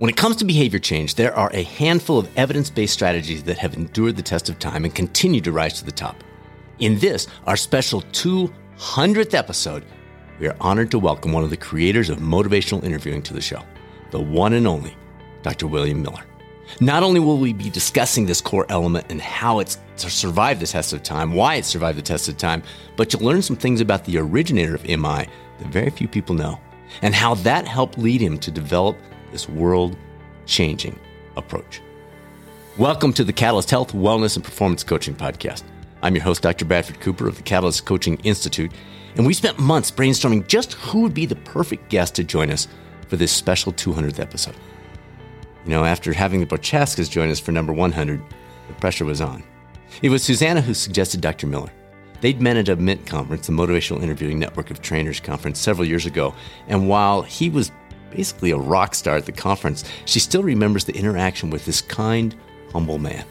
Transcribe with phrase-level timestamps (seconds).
[0.00, 3.58] When it comes to behavior change, there are a handful of evidence based strategies that
[3.58, 6.24] have endured the test of time and continue to rise to the top.
[6.78, 9.84] In this, our special 200th episode,
[10.38, 13.62] we are honored to welcome one of the creators of motivational interviewing to the show,
[14.10, 14.96] the one and only
[15.42, 15.66] Dr.
[15.66, 16.24] William Miller.
[16.80, 20.94] Not only will we be discussing this core element and how it's survived the test
[20.94, 22.62] of time, why it survived the test of time,
[22.96, 25.28] but you'll learn some things about the originator of MI
[25.58, 26.58] that very few people know,
[27.02, 28.96] and how that helped lead him to develop
[29.30, 29.96] this world
[30.46, 30.98] changing
[31.36, 31.80] approach.
[32.78, 35.62] Welcome to the Catalyst Health, Wellness, and Performance Coaching Podcast.
[36.02, 36.64] I'm your host, Dr.
[36.64, 38.72] Bradford Cooper of the Catalyst Coaching Institute,
[39.16, 42.68] and we spent months brainstorming just who would be the perfect guest to join us
[43.08, 44.56] for this special 200th episode.
[45.64, 48.22] You know, after having the Prochaskas join us for number 100,
[48.68, 49.42] the pressure was on.
[50.02, 51.46] It was Susanna who suggested Dr.
[51.46, 51.70] Miller.
[52.20, 56.06] They'd met at a MINT conference, the Motivational Interviewing Network of Trainers conference, several years
[56.06, 56.34] ago,
[56.68, 57.72] and while he was
[58.10, 62.34] basically a rock star at the conference, she still remembers the interaction with this kind,
[62.72, 63.24] humble man.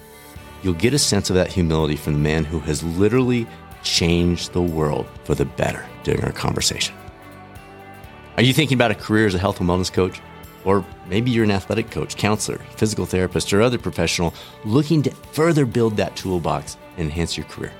[0.63, 3.47] You'll get a sense of that humility from the man who has literally
[3.83, 6.95] changed the world for the better during our conversation.
[8.35, 10.21] Are you thinking about a career as a health and wellness coach?
[10.65, 14.33] Or maybe you're an athletic coach, counselor, physical therapist, or other professional
[14.65, 17.71] looking to further build that toolbox and enhance your career.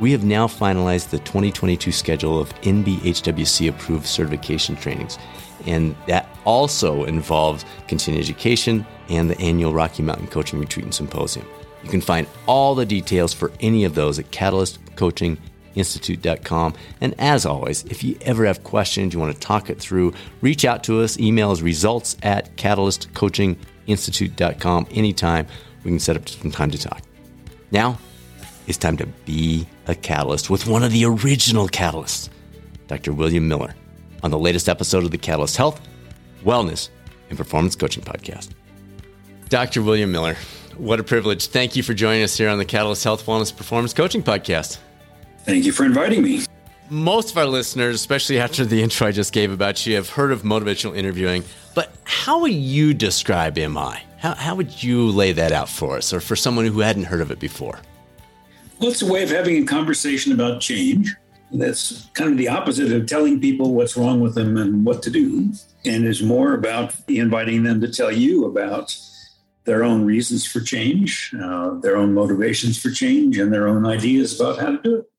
[0.00, 5.18] We have now finalized the 2022 schedule of NBHWC approved certification trainings,
[5.66, 11.46] and that also involves continuing education and the annual Rocky Mountain Coaching Retreat and Symposium.
[11.84, 16.74] You can find all the details for any of those at catalystcoachinginstitute.com.
[17.02, 20.64] And as always, if you ever have questions, you want to talk it through, reach
[20.64, 21.18] out to us.
[21.18, 25.46] Email is results at catalystcoachinginstitute.com anytime.
[25.84, 27.02] We can set up some time to talk.
[27.70, 27.98] Now,
[28.66, 32.28] it's time to be a catalyst with one of the original catalysts,
[32.86, 33.12] Dr.
[33.12, 33.74] William Miller
[34.22, 35.80] on the latest episode of the Catalyst Health,
[36.44, 36.88] Wellness,
[37.28, 38.50] and Performance Coaching Podcast.
[39.48, 39.82] Dr.
[39.82, 40.36] William Miller,
[40.76, 41.46] what a privilege.
[41.46, 44.78] Thank you for joining us here on the Catalyst Health, Wellness, Performance Coaching Podcast.
[45.44, 46.44] Thank you for inviting me.
[46.88, 50.32] Most of our listeners, especially after the intro I just gave about you, have heard
[50.32, 51.44] of motivational interviewing.
[51.74, 53.94] But how would you describe MI?
[54.18, 57.20] How, how would you lay that out for us or for someone who hadn't heard
[57.20, 57.80] of it before?
[58.80, 61.14] Well, it's a way of having a conversation about change
[61.52, 65.10] that's kind of the opposite of telling people what's wrong with them and what to
[65.10, 65.52] do,
[65.84, 68.96] and is more about inviting them to tell you about
[69.64, 74.40] their own reasons for change, uh, their own motivations for change, and their own ideas
[74.40, 75.10] about how to do it.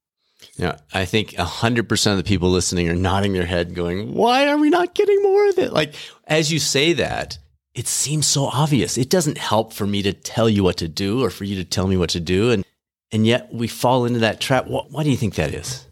[0.56, 4.58] Yeah, I think 100% of the people listening are nodding their head, going, Why are
[4.58, 5.72] we not getting more of it?
[5.72, 5.94] Like,
[6.26, 7.38] as you say that,
[7.76, 8.98] it seems so obvious.
[8.98, 11.64] It doesn't help for me to tell you what to do or for you to
[11.64, 12.50] tell me what to do.
[12.50, 12.66] And,
[13.12, 14.68] and yet we fall into that trap.
[14.68, 15.86] why do you think that is?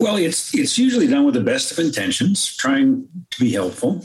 [0.00, 4.04] Well, it's it's usually done with the best of intentions, trying to be helpful,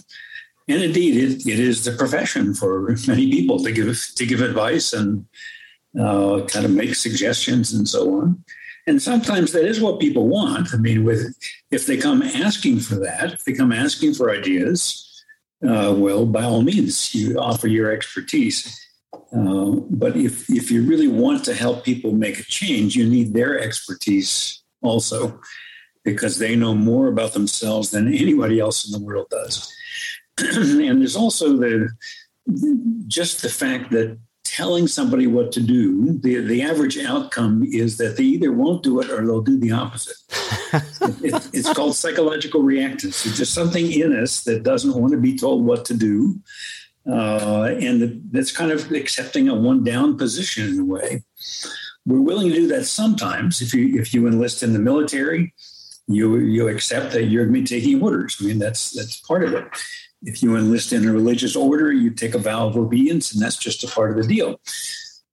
[0.68, 4.94] and indeed, it, it is the profession for many people to give to give advice
[4.94, 5.26] and
[6.00, 8.44] uh, kind of make suggestions and so on.
[8.86, 10.74] And sometimes that is what people want.
[10.74, 11.36] I mean, with
[11.72, 15.04] if they come asking for that, if they come asking for ideas,
[15.68, 18.87] uh, well, by all means, you offer your expertise.
[19.36, 23.34] Uh, but if if you really want to help people make a change, you need
[23.34, 25.40] their expertise also
[26.04, 29.74] because they know more about themselves than anybody else in the world does.
[30.38, 31.90] and there's also the
[33.08, 34.18] just the fact that
[34.48, 39.02] telling somebody what to do, the, the average outcome is that they either won't do
[39.02, 40.16] it or they'll do the opposite.
[41.22, 43.26] it, it's called psychological reactance.
[43.26, 46.40] It's just something in us that doesn't want to be told what to do.
[47.10, 51.24] Uh, and that's kind of accepting a one down position in a way.
[52.06, 55.54] We're willing to do that sometimes if you if you enlist in the military
[56.08, 58.38] you you accept that you're going to be taking orders.
[58.40, 59.66] I mean, that's that's part of it.
[60.24, 63.58] If you enlist in a religious order, you take a vow of obedience, and that's
[63.58, 64.60] just a part of the deal.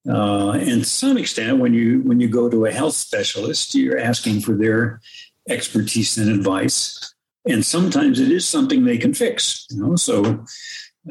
[0.07, 3.99] Uh, and to some extent, when you when you go to a health specialist, you're
[3.99, 5.01] asking for their
[5.49, 7.15] expertise and advice,
[7.49, 9.67] and sometimes it is something they can fix.
[9.71, 10.45] You know, so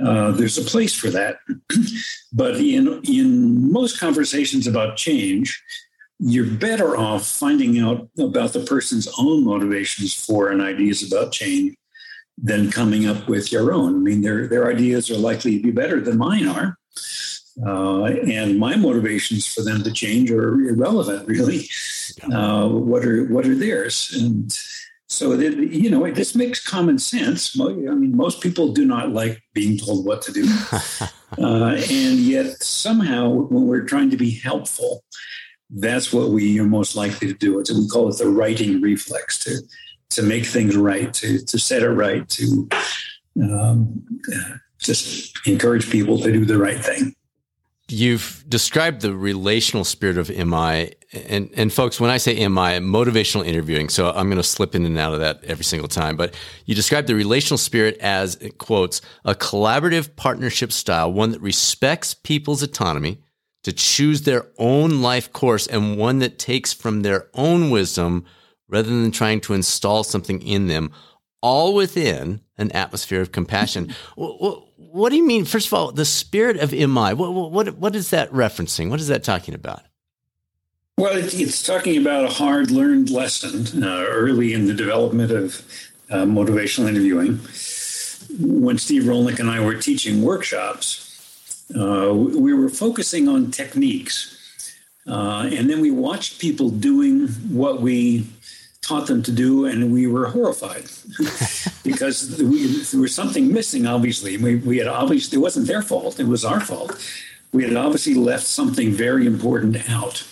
[0.02, 1.38] uh, there's a place for that.
[2.34, 5.62] but in in most conversations about change,
[6.20, 11.76] you're better off finding out about the person's own motivations for and ideas about change
[12.38, 13.96] than coming up with your own.
[13.96, 16.78] I mean, their their ideas are likely to be better than mine are,
[17.66, 21.28] uh, and my motivations for them to change are irrelevant.
[21.34, 21.70] Really,
[22.32, 24.12] uh, what are what are theirs?
[24.20, 24.52] And
[25.08, 27.60] so, it, you know, this makes common sense.
[27.60, 30.46] I mean, most people do not like being told what to do,
[31.38, 35.04] uh, and yet somehow, when we're trying to be helpful
[35.74, 37.60] that's what we are most likely to do.
[37.60, 39.60] It's, we call it the righting reflex to
[40.12, 42.70] to make things right, to to set it right, to
[43.42, 44.06] um,
[44.80, 47.16] just encourage people to do the right thing.
[47.94, 50.94] You've described the relational spirit of MI.
[51.12, 54.84] And, and folks, when I say MI, motivational interviewing, so I'm going to slip in
[54.84, 56.34] and out of that every single time, but
[56.66, 62.64] you describe the relational spirit as, quotes, a collaborative partnership style, one that respects people's
[62.64, 63.20] autonomy
[63.62, 68.26] to choose their own life course and one that takes from their own wisdom
[68.68, 70.92] rather than trying to install something in them,
[71.44, 73.94] all within an atmosphere of compassion.
[74.16, 75.46] what, what, do you mean?
[75.46, 78.90] First of all, the spirit of MI, what, what, what is that referencing?
[78.90, 79.82] What is that talking about?
[80.98, 85.66] Well, it's talking about a hard learned lesson uh, early in the development of
[86.10, 87.40] uh, motivational interviewing.
[88.40, 94.30] When Steve Rollnick and I were teaching workshops, uh, we were focusing on techniques.
[95.08, 98.28] Uh, and then we watched people doing what we
[98.84, 100.86] taught them to do, and we were horrified
[101.84, 103.88] because we, there was something missing.
[103.88, 106.92] Obviously, we, we had obviously it wasn't their fault; it was our fault.
[107.52, 110.28] We had obviously left something very important out.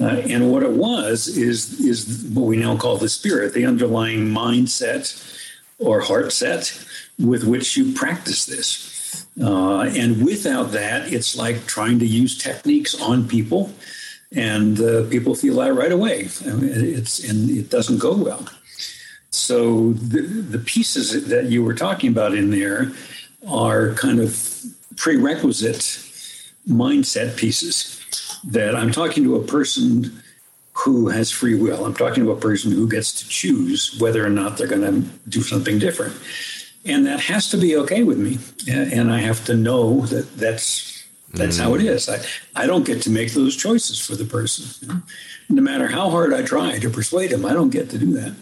[0.00, 4.26] Uh, and what it was is is what we now call the spirit, the underlying
[4.28, 5.20] mindset
[5.78, 6.76] or heart set
[7.18, 9.26] with which you practice this.
[9.40, 13.72] Uh, and without that, it's like trying to use techniques on people
[14.34, 16.28] and uh, people feel that right away.
[16.46, 18.48] I mean, it's and it doesn't go well.
[19.30, 22.92] So the, the pieces that you were talking about in there
[23.48, 24.64] are kind of
[24.96, 25.80] prerequisite
[26.68, 28.00] mindset pieces
[28.44, 30.22] that I'm talking to a person
[30.72, 31.84] who has free will.
[31.84, 35.08] I'm talking to a person who gets to choose whether or not they're going to
[35.28, 36.14] do something different.
[36.84, 38.38] And that has to be okay with me.
[38.70, 40.93] And I have to know that that's
[41.34, 41.62] that's mm.
[41.62, 42.38] how it mm.
[42.56, 45.02] I, I don't get to make those choices for the person.
[45.48, 48.34] No matter how hard I try to persuade them, I don't get to do that.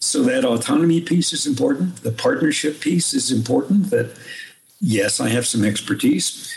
[0.00, 1.96] So that autonomy piece is important.
[1.96, 3.90] The partnership piece is important.
[3.90, 4.16] That
[4.80, 6.54] yes, I have some expertise,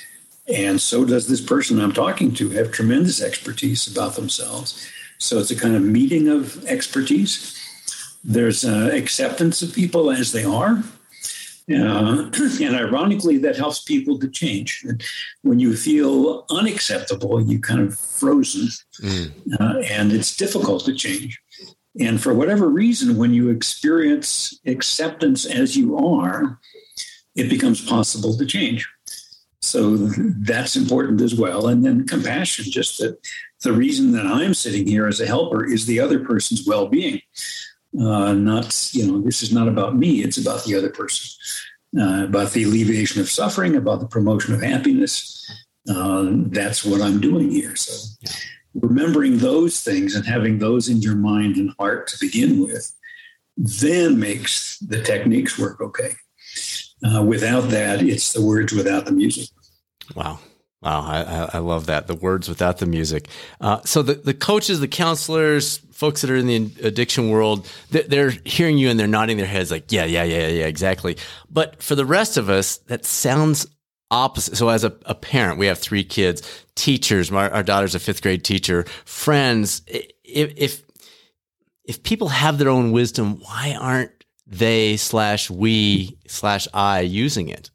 [0.48, 4.88] and so does this person I'm talking to have tremendous expertise about themselves.
[5.18, 7.58] So it's a kind of meeting of expertise.
[8.24, 10.84] There's uh, acceptance of people as they are.
[11.74, 12.30] Uh,
[12.62, 14.86] and ironically, that helps people to change.
[15.42, 18.70] When you feel unacceptable, you kind of frozen,
[19.02, 19.32] mm.
[19.60, 21.40] uh, and it's difficult to change.
[22.00, 26.60] And for whatever reason, when you experience acceptance as you are,
[27.36, 28.88] it becomes possible to change.
[29.62, 31.68] So that's important as well.
[31.68, 33.20] And then compassion, just that
[33.62, 37.22] the reason that I'm sitting here as a helper is the other person's well being
[38.00, 41.30] uh, not you know this is not about me it's about the other person.
[42.00, 45.46] Uh, about the alleviation of suffering about the promotion of happiness.
[45.90, 47.76] Uh, that's what i'm doing here.
[47.76, 48.30] So
[48.76, 52.94] remembering those things and having those in your mind and heart to begin with
[53.58, 56.14] then makes the techniques work okay.
[57.04, 59.50] Uh, without that it's the words without the music.
[60.16, 60.40] Wow
[60.82, 62.08] Wow, I, I, love that.
[62.08, 63.28] The words without the music.
[63.60, 68.32] Uh, so the, the coaches, the counselors, folks that are in the addiction world, they're
[68.46, 71.18] hearing you and they're nodding their heads like, yeah, yeah, yeah, yeah, exactly.
[71.52, 73.68] But for the rest of us, that sounds
[74.10, 74.58] opposite.
[74.58, 76.42] So as a, a parent, we have three kids,
[76.76, 79.84] teachers, our, our daughter's a fifth grade teacher, friends.
[79.88, 80.84] If, if,
[81.86, 84.12] if people have their own wisdom, why aren't
[84.48, 87.71] they slash we slash I using it?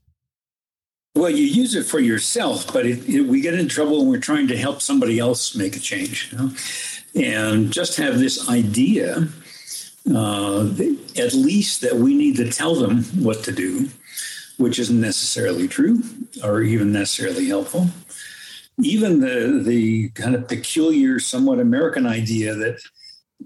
[1.17, 4.21] Well, you use it for yourself, but it, it, we get in trouble when we're
[4.21, 6.31] trying to help somebody else make a change.
[6.31, 6.51] You know?
[7.15, 9.27] And just have this idea,
[10.15, 10.69] uh,
[11.17, 13.89] at least that we need to tell them what to do,
[14.59, 16.03] which isn't necessarily true
[16.45, 17.87] or even necessarily helpful.
[18.83, 22.79] Even the, the kind of peculiar, somewhat American idea that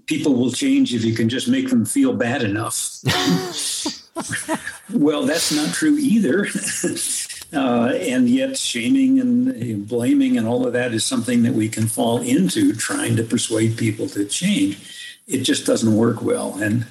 [0.06, 2.98] people will change if you can just make them feel bad enough.
[4.92, 6.48] well, that's not true either.
[7.52, 11.88] Uh, and yet, shaming and blaming and all of that is something that we can
[11.88, 15.18] fall into trying to persuade people to change.
[15.26, 16.56] It just doesn't work well.
[16.60, 16.86] And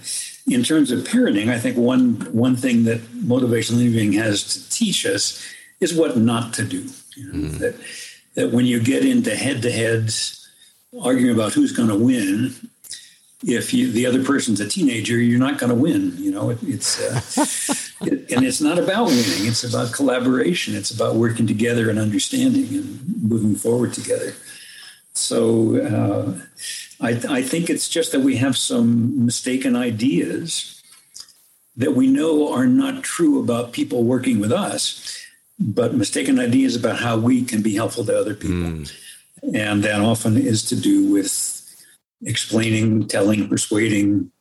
[0.47, 5.05] in terms of parenting, I think one one thing that motivational interviewing has to teach
[5.05, 5.45] us
[5.79, 6.87] is what not to do.
[7.15, 7.59] You know, mm.
[7.59, 7.75] That
[8.35, 10.47] that when you get into head to heads
[11.01, 12.53] arguing about who's going to win,
[13.43, 16.13] if you, the other person's a teenager, you're not going to win.
[16.17, 19.45] You know, it, it's uh, and it's not about winning.
[19.45, 20.75] It's about collaboration.
[20.75, 24.33] It's about working together and understanding and moving forward together.
[25.13, 26.39] So uh,
[27.01, 30.81] I, I think it's just that we have some mistaken ideas
[31.75, 35.17] that we know are not true about people working with us,
[35.57, 38.57] but mistaken ideas about how we can be helpful to other people.
[38.57, 38.93] Mm.
[39.53, 41.55] And that often is to do with
[42.21, 44.31] explaining, telling, persuading,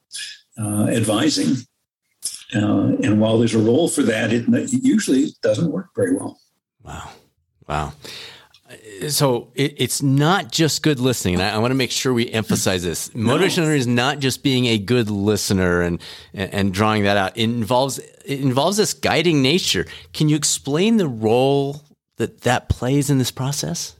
[0.59, 1.68] uh, advising.
[2.55, 6.41] Uh, and while there's a role for that, it, it usually doesn't work very well.
[6.83, 7.11] Wow.
[7.69, 7.93] Wow.
[9.09, 12.31] So it, it's not just good listening, and I, I, want to make sure we
[12.31, 13.15] emphasize this.
[13.15, 13.71] Motivation no.
[13.71, 16.03] is not just being a good listener and,
[16.35, 17.37] and, and drawing that out.
[17.37, 19.87] It involves it involves this guiding nature.
[20.13, 21.83] Can you explain the role
[22.17, 23.97] that that plays in this process?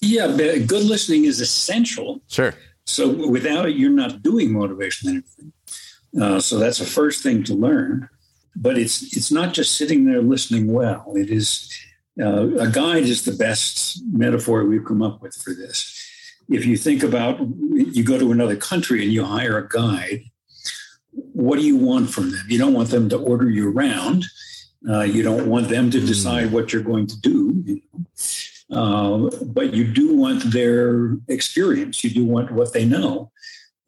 [0.00, 2.20] Yeah, good listening is essential.
[2.28, 2.54] Sure.
[2.86, 5.52] So without it, you're not doing motivation anything.
[6.20, 8.08] Uh, so that's the first thing to learn.
[8.56, 11.12] But it's it's not just sitting there listening well.
[11.16, 11.72] It is
[12.20, 15.90] uh, a guide is the best metaphor we've come up with for this.
[16.48, 20.22] If you think about you go to another country and you hire a guide,
[21.10, 22.46] what do you want from them?
[22.48, 24.24] You don't want them to order you around.
[24.88, 27.62] Uh, you don't want them to decide what you're going to do.
[27.64, 28.04] You know?
[28.70, 32.04] uh, but you do want their experience.
[32.04, 33.30] You do want what they know.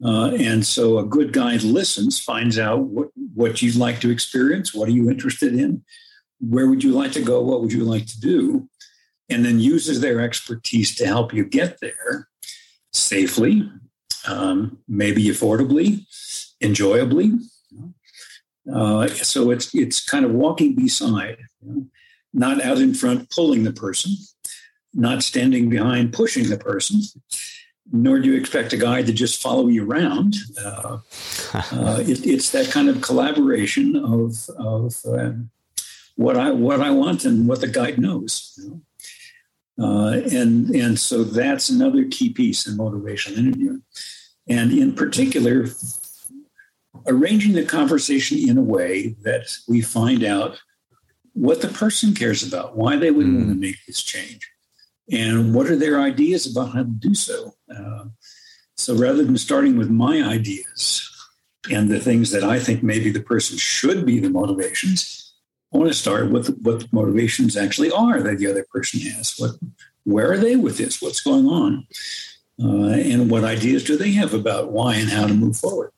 [0.03, 4.73] Uh, and so a good guide listens, finds out what, what you'd like to experience,
[4.73, 5.83] what are you interested in,
[6.39, 8.69] where would you like to go, what would you like to do,
[9.29, 12.27] and then uses their expertise to help you get there
[12.93, 13.69] safely,
[14.27, 16.05] um, maybe affordably,
[16.61, 17.31] enjoyably.
[18.71, 21.87] Uh, so it's it's kind of walking beside, you know,
[22.33, 24.11] not out in front pulling the person,
[24.93, 27.01] not standing behind pushing the person,
[27.91, 30.35] nor do you expect a guide to just follow you around.
[30.63, 30.99] Uh,
[31.53, 35.49] uh, it, it's that kind of collaboration of, of um,
[36.15, 38.53] what I what I want and what the guide knows.
[38.57, 38.81] You
[39.77, 39.85] know?
[39.85, 43.83] uh, and and so that's another key piece in motivational interviewing,
[44.49, 45.67] and in particular,
[47.05, 50.61] arranging the conversation in a way that we find out
[51.33, 53.37] what the person cares about, why they would mm.
[53.37, 54.49] want to make this change
[55.11, 57.53] and what are their ideas about how to do so.
[57.75, 58.05] Uh,
[58.75, 61.09] so rather than starting with my ideas
[61.71, 65.33] and the things that I think maybe the person should be the motivations,
[65.73, 69.35] I want to start with what the motivations actually are that the other person has.
[69.37, 69.51] What,
[70.03, 71.01] where are they with this?
[71.01, 71.87] What's going on?
[72.61, 75.91] Uh, and what ideas do they have about why and how to move forward?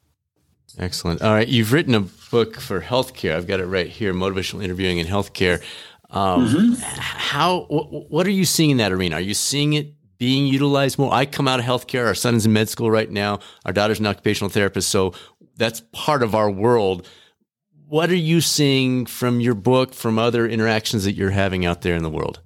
[0.77, 1.21] Excellent.
[1.21, 3.35] All right, you've written a book for healthcare.
[3.35, 5.61] I've got it right here: motivational interviewing in healthcare.
[6.09, 6.73] Um, mm-hmm.
[6.81, 7.65] How?
[7.69, 9.17] What are you seeing in that arena?
[9.17, 11.11] Are you seeing it being utilized more?
[11.11, 12.05] I come out of healthcare.
[12.05, 13.39] Our son is in med school right now.
[13.65, 15.13] Our daughter's an occupational therapist, so
[15.55, 17.07] that's part of our world.
[17.88, 21.95] What are you seeing from your book, from other interactions that you're having out there
[21.95, 22.39] in the world,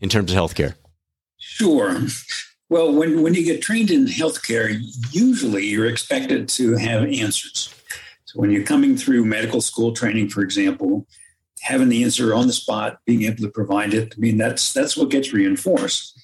[0.00, 0.74] in terms of healthcare?
[1.38, 1.98] Sure.
[2.68, 4.78] Well, when, when you get trained in healthcare,
[5.10, 7.74] usually you're expected to have answers.
[8.24, 11.06] So when you're coming through medical school training, for example,
[11.62, 14.14] having the answer on the spot, being able to provide it.
[14.16, 16.18] I mean, that's that's what gets reinforced.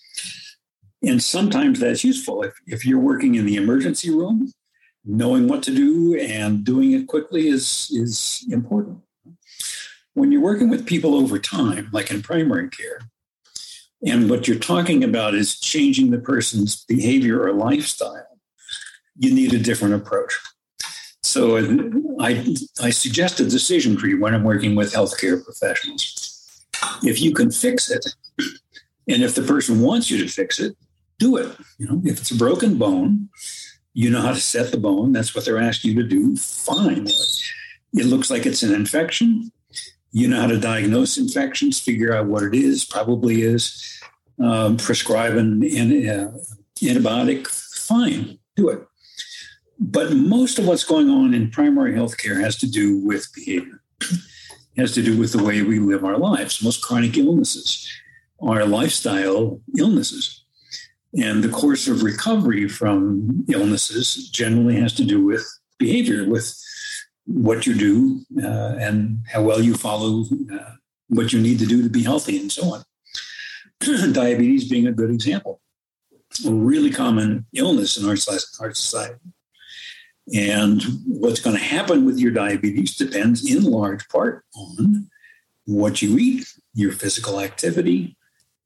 [1.03, 2.43] And sometimes that's useful.
[2.43, 4.53] If, if you're working in the emergency room,
[5.05, 8.99] knowing what to do and doing it quickly is, is important.
[10.15, 13.01] When you're working with people over time, like in primary care,
[14.05, 18.41] and what you're talking about is changing the person's behavior or lifestyle,
[19.17, 20.39] you need a different approach.
[21.23, 21.59] So
[22.21, 26.65] I, I suggest a decision tree when I'm working with healthcare professionals.
[27.03, 28.05] If you can fix it,
[29.09, 30.77] and if the person wants you to fix it,
[31.19, 31.57] do it.
[31.79, 33.29] You know, if it's a broken bone,
[33.93, 35.13] you know how to set the bone.
[35.13, 36.37] That's what they're asking you to do.
[36.37, 37.09] Fine.
[37.95, 39.51] It looks like it's an infection.
[40.13, 44.01] You know how to diagnose infections, figure out what it is, probably is,
[44.43, 46.33] um, prescribe an, an uh,
[46.81, 47.47] antibiotic.
[47.47, 48.87] Fine, do it.
[49.79, 54.19] But most of what's going on in primary healthcare has to do with behavior, it
[54.79, 56.63] has to do with the way we live our lives.
[56.63, 57.89] Most chronic illnesses
[58.41, 60.38] are lifestyle illnesses.
[61.17, 65.47] And the course of recovery from illnesses generally has to do with
[65.79, 66.55] behavior, with
[67.27, 70.73] what you do uh, and how well you follow uh,
[71.09, 72.85] what you need to do to be healthy and so on.
[74.13, 75.61] Diabetes being a good example.
[76.47, 78.17] A really common illness in our,
[78.61, 79.21] our society.
[80.35, 85.09] And what's going to happen with your diabetes depends in large part on
[85.65, 88.18] what you eat, your physical activity,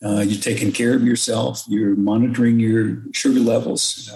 [0.05, 4.11] uh, you're taking care of yourself, you're monitoring your sugar levels,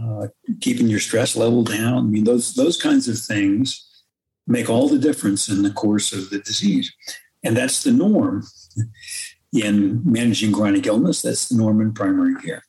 [0.00, 0.28] uh,
[0.60, 1.98] keeping your stress level down.
[1.98, 3.84] I mean, those those kinds of things
[4.46, 6.92] make all the difference in the course of the disease,
[7.42, 8.46] and that's the norm
[9.52, 11.22] in managing chronic illness.
[11.22, 12.62] That's the norm in primary care.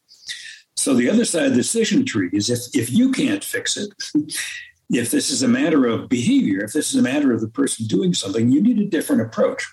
[0.75, 3.89] So the other side of the decision tree is if, if you can't fix it,
[4.89, 7.87] if this is a matter of behavior, if this is a matter of the person
[7.87, 9.67] doing something, you need a different approach.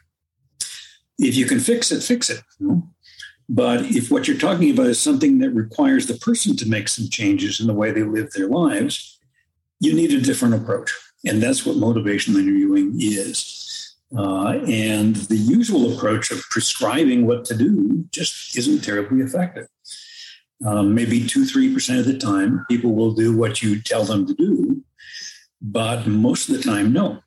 [1.19, 2.43] If you can fix it, fix it.
[3.49, 7.09] But if what you're talking about is something that requires the person to make some
[7.09, 9.19] changes in the way they live their lives,
[9.81, 10.93] you need a different approach.
[11.27, 13.97] And that's what motivational interviewing is.
[14.17, 19.67] Uh, and the usual approach of prescribing what to do just isn't terribly effective.
[20.65, 24.27] Um, maybe two, three percent of the time, people will do what you tell them
[24.27, 24.83] to do,
[25.61, 27.24] but most of the time, no.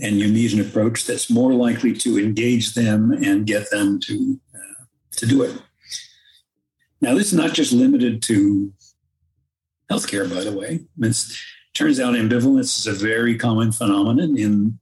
[0.00, 4.40] And you need an approach that's more likely to engage them and get them to
[4.54, 5.56] uh, to do it.
[7.00, 8.72] Now, this is not just limited to
[9.90, 10.80] healthcare, by the way.
[11.00, 11.16] It
[11.74, 14.78] turns out ambivalence is a very common phenomenon in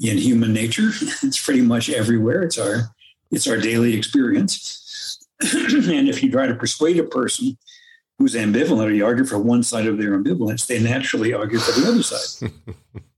[0.00, 0.90] in human nature.
[1.22, 2.42] It's pretty much everywhere.
[2.42, 2.94] It's our
[3.30, 5.26] it's our daily experience.
[5.40, 7.56] and if you try to persuade a person
[8.18, 11.80] who's ambivalent or you argue for one side of their ambivalence, they naturally argue for
[11.80, 12.52] the other side.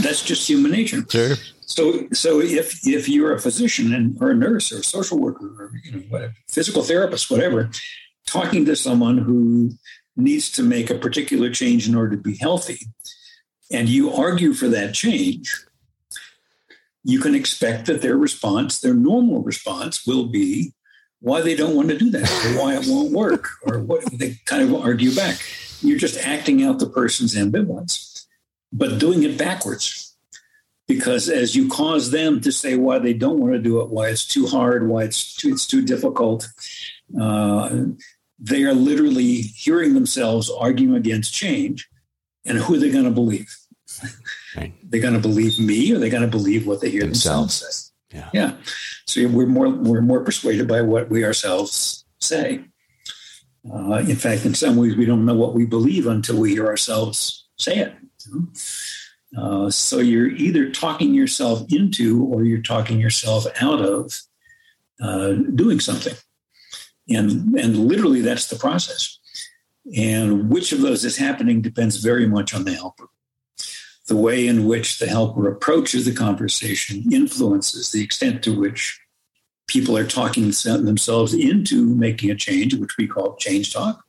[0.00, 1.04] That's just human nature.
[1.08, 1.36] Sure.
[1.60, 5.46] So, so if if you're a physician and or a nurse or a social worker
[5.46, 7.70] or you know whatever, physical therapist, whatever,
[8.26, 9.72] talking to someone who
[10.16, 12.86] needs to make a particular change in order to be healthy,
[13.70, 15.54] and you argue for that change,
[17.04, 20.72] you can expect that their response, their normal response, will be
[21.20, 24.36] why they don't want to do that, or why it won't work, or what they
[24.46, 25.38] kind of argue back.
[25.80, 28.07] You're just acting out the person's ambivalence,
[28.72, 30.16] but doing it backwards.
[30.86, 34.08] Because as you cause them to say why they don't want to do it, why
[34.08, 36.48] it's too hard, why it's too, it's too difficult,
[37.20, 37.84] uh,
[38.38, 41.88] they are literally hearing themselves arguing against change.
[42.46, 43.54] And who are they going to believe?
[44.56, 44.72] Right.
[44.82, 47.92] They're going to believe me, or they're going to believe what they hear themselves, themselves
[48.10, 48.18] say.
[48.18, 48.30] Yeah.
[48.32, 48.56] Yeah.
[49.06, 52.64] So we're more we're more persuaded by what we ourselves say.
[53.70, 56.66] Uh, in fact, in some ways, we don't know what we believe until we hear
[56.66, 57.94] ourselves say it.
[59.36, 64.20] Uh, so you're either talking yourself into or you're talking yourself out of
[65.02, 66.14] uh, doing something,
[67.08, 69.18] and and literally that's the process.
[69.96, 73.08] And which of those is happening depends very much on the helper
[74.08, 78.98] the way in which the helper approaches the conversation influences the extent to which
[79.66, 84.02] people are talking themselves into making a change, which we call change talk,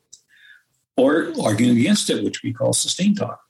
[0.96, 3.42] or arguing against it, which we call sustain talk.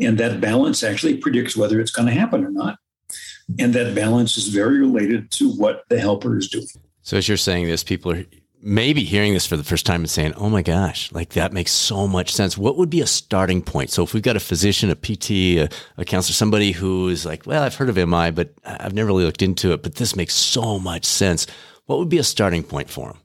[0.00, 2.78] And that balance actually predicts whether it's going to happen or not.
[3.58, 6.66] And that balance is very related to what the helper is doing.
[7.02, 8.24] So, as you're saying this, people are
[8.60, 11.70] maybe hearing this for the first time and saying, oh my gosh, like that makes
[11.70, 12.58] so much sense.
[12.58, 13.90] What would be a starting point?
[13.90, 17.46] So if we've got a physician, a PT, a, a counselor, somebody who is like,
[17.46, 20.34] well, I've heard of MI, but I've never really looked into it, but this makes
[20.34, 21.46] so much sense.
[21.86, 23.18] What would be a starting point for them?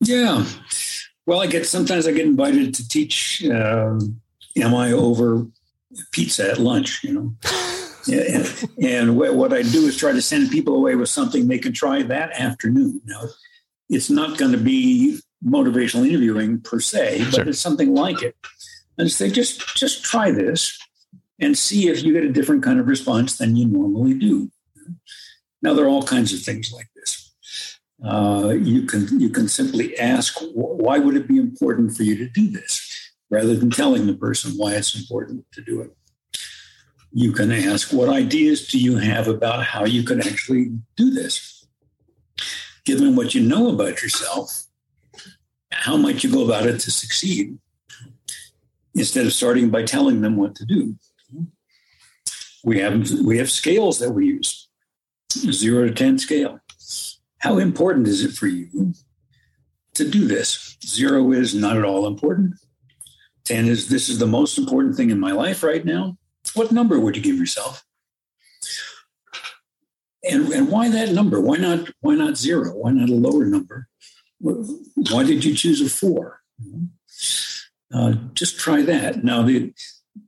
[0.00, 0.44] Yeah.
[1.26, 4.20] Well, I get sometimes I get invited to teach um,
[4.56, 5.46] MI over
[6.12, 7.34] pizza at lunch, you know.
[8.12, 11.72] and, and what I do is try to send people away with something they can
[11.72, 13.00] try that afternoon.
[13.04, 13.22] Now,
[13.88, 17.48] it's not going to be motivational interviewing per se, but sure.
[17.48, 18.36] it's something like it.
[18.96, 20.78] And say, just just try this
[21.40, 24.50] and see if you get a different kind of response than you normally do.
[25.62, 27.32] Now there are all kinds of things like this.
[28.04, 32.28] Uh, you can you can simply ask why would it be important for you to
[32.28, 32.93] do this,
[33.30, 35.90] rather than telling the person why it's important to do it.
[37.12, 41.54] You can ask what ideas do you have about how you could actually do this
[42.84, 44.64] given what you know about yourself,
[45.72, 47.58] how might you go about it to succeed
[48.94, 50.96] instead of starting by telling them what to do?
[52.62, 54.68] We have, we have scales that we use
[55.32, 56.60] zero to 10 scale.
[57.38, 58.94] How important is it for you
[59.94, 60.76] to do this?
[60.84, 62.54] Zero is not at all important.
[63.44, 66.16] 10 is this is the most important thing in my life right now.
[66.54, 67.84] What number would you give yourself?
[70.22, 71.40] And, and why that number?
[71.40, 72.74] Why not why not zero?
[72.74, 73.88] Why not a lower number?
[74.40, 76.40] Why did you choose a four?
[77.92, 79.22] Uh, just try that.
[79.22, 79.72] Now, the,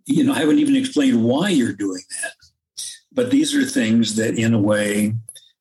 [0.04, 4.38] you know, I haven't even explained why you're doing that, but these are things that,
[4.38, 5.14] in a way,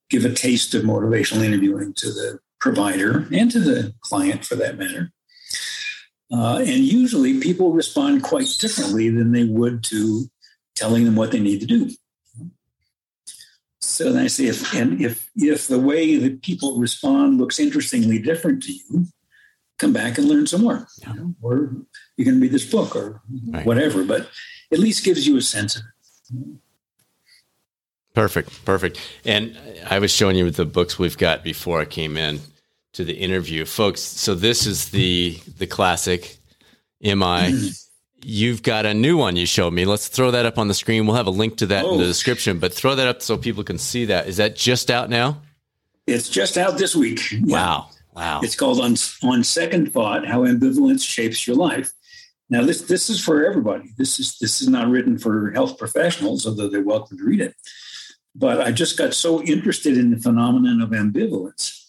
[0.10, 4.78] give a taste of motivational interviewing to the provider and to the client, for that
[4.78, 5.12] matter.
[6.36, 10.26] Uh, and usually, people respond quite differently than they would to
[10.76, 11.90] telling them what they need to do.
[13.80, 18.20] So then I say, if and if if the way that people respond looks interestingly
[18.20, 19.06] different to you,
[19.78, 21.74] come back and learn some more, you know, or
[22.18, 23.66] you can read this book or right.
[23.66, 24.04] whatever.
[24.04, 24.30] But
[24.74, 26.60] at least gives you a sense of it.
[28.14, 29.00] Perfect, perfect.
[29.24, 29.58] And
[29.90, 32.42] I was showing you the books we've got before I came in
[32.96, 34.02] to the interview, folks.
[34.02, 36.38] So this is the the classic
[37.02, 37.72] MI.
[38.28, 39.86] You've got a new one you showed me.
[39.86, 41.06] Let's throw that up on the screen.
[41.06, 41.92] We'll have a link to that oh.
[41.92, 42.08] in the oh.
[42.08, 44.28] description, but throw that up so people can see that.
[44.28, 45.42] Is that just out now?
[46.08, 47.20] It's just out this week.
[47.42, 47.90] Wow.
[48.16, 48.40] Wow.
[48.42, 51.92] It's called on, on Second Thought How Ambivalence Shapes Your Life.
[52.50, 53.90] Now, this this is for everybody.
[53.98, 57.56] This is this is not written for health professionals, although they're welcome to read it.
[58.36, 61.85] But I just got so interested in the phenomenon of ambivalence,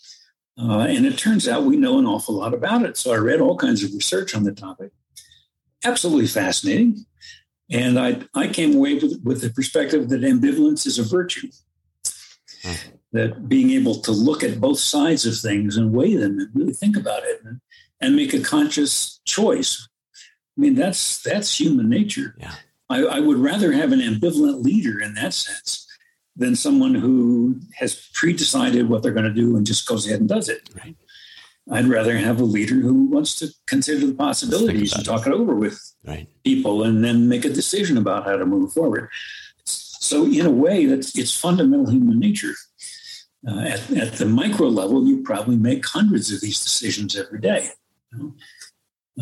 [0.58, 2.96] uh, and it turns out we know an awful lot about it.
[2.96, 4.92] So I read all kinds of research on the topic.
[5.84, 7.04] Absolutely fascinating,
[7.70, 11.50] and I I came away with with the perspective that ambivalence is a virtue.
[12.62, 12.72] Hmm.
[13.12, 16.72] That being able to look at both sides of things and weigh them and really
[16.72, 17.60] think about it and,
[18.00, 19.88] and make a conscious choice
[20.56, 22.34] I mean, that's that's human nature.
[22.38, 22.54] Yeah.
[22.88, 25.85] I, I would rather have an ambivalent leader in that sense
[26.36, 30.28] than someone who has pre-decided what they're going to do and just goes ahead and
[30.28, 30.68] does it.
[30.76, 30.96] Right.
[31.70, 35.30] I'd rather have a leader who wants to consider the possibilities and talk it.
[35.30, 36.28] it over with right.
[36.44, 39.08] people and then make a decision about how to move forward.
[39.64, 42.54] So, in a way, that's it's fundamental human nature.
[43.48, 47.68] Uh, at, at, the micro level, you probably make hundreds of these decisions every day.
[48.12, 48.34] You know?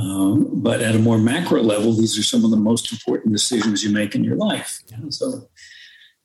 [0.02, 3.84] Um, but at a more macro level, these are some of the most important decisions
[3.84, 4.80] you make in your life.
[5.10, 5.48] So,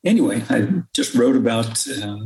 [0.04, 2.18] anyway, I just wrote about uh,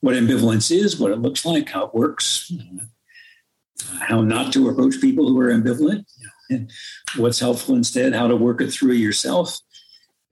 [0.00, 5.00] what ambivalence is, what it looks like, how it works, uh, how not to approach
[5.00, 6.04] people who are ambivalent,
[6.50, 6.70] and
[7.16, 9.58] what's helpful instead, how to work it through yourself,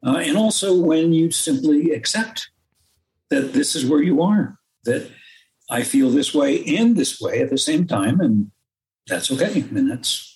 [0.07, 2.51] uh, and also when you simply accept
[3.31, 5.11] that this is where you are, that
[5.71, 8.51] I feel this way and this way at the same time, and
[9.07, 9.63] that's okay.
[9.63, 10.31] And that's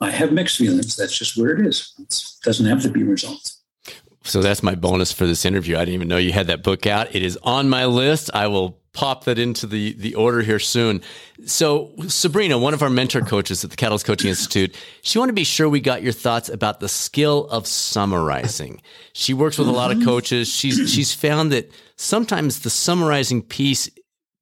[0.00, 0.96] I have mixed feelings.
[0.96, 1.94] That's just where it is.
[1.98, 3.52] It doesn't have to be resolved.
[4.24, 5.76] So that's my bonus for this interview.
[5.76, 7.14] I didn't even know you had that book out.
[7.14, 8.30] It is on my list.
[8.32, 11.02] I will pop that into the the order here soon.
[11.44, 15.34] So Sabrina, one of our mentor coaches at the Catalyst Coaching Institute, she wanted to
[15.34, 18.80] be sure we got your thoughts about the skill of summarizing.
[19.12, 20.06] She works with a lot of mm-hmm.
[20.06, 20.48] coaches.
[20.48, 23.90] She's she's found that sometimes the summarizing piece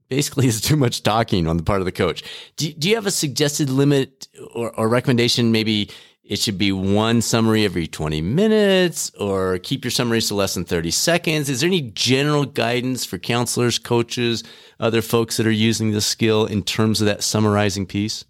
[0.08, 2.22] basically is too much talking on the part of the coach.
[2.56, 5.50] Do, do you have a suggested limit or, or recommendation?
[5.50, 5.90] Maybe
[6.32, 10.64] it should be one summary every 20 minutes or keep your summaries to less than
[10.64, 11.50] 30 seconds.
[11.50, 14.42] Is there any general guidance for counselors, coaches,
[14.80, 18.24] other folks that are using this skill in terms of that summarizing piece?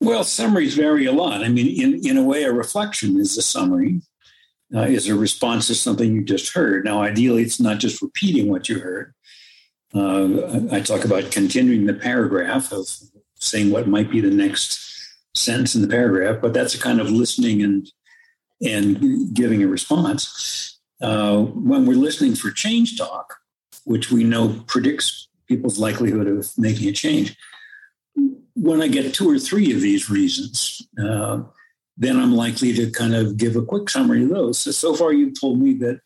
[0.00, 1.42] Well, summaries vary a lot.
[1.42, 4.02] I mean, in, in a way, a reflection is a summary,
[4.72, 6.84] uh, is a response to something you just heard.
[6.84, 9.12] Now, ideally, it's not just repeating what you heard,
[9.92, 12.86] uh, I talk about continuing the paragraph of
[13.34, 14.89] saying what might be the next
[15.34, 17.90] sentence in the paragraph, but that's a kind of listening and
[18.62, 20.78] and giving a response.
[21.00, 23.38] Uh, when we're listening for change talk,
[23.84, 27.36] which we know predicts people's likelihood of making a change,
[28.54, 31.40] when I get two or three of these reasons, uh,
[31.96, 34.58] then I'm likely to kind of give a quick summary of those.
[34.58, 36.00] So, so far, you've told me that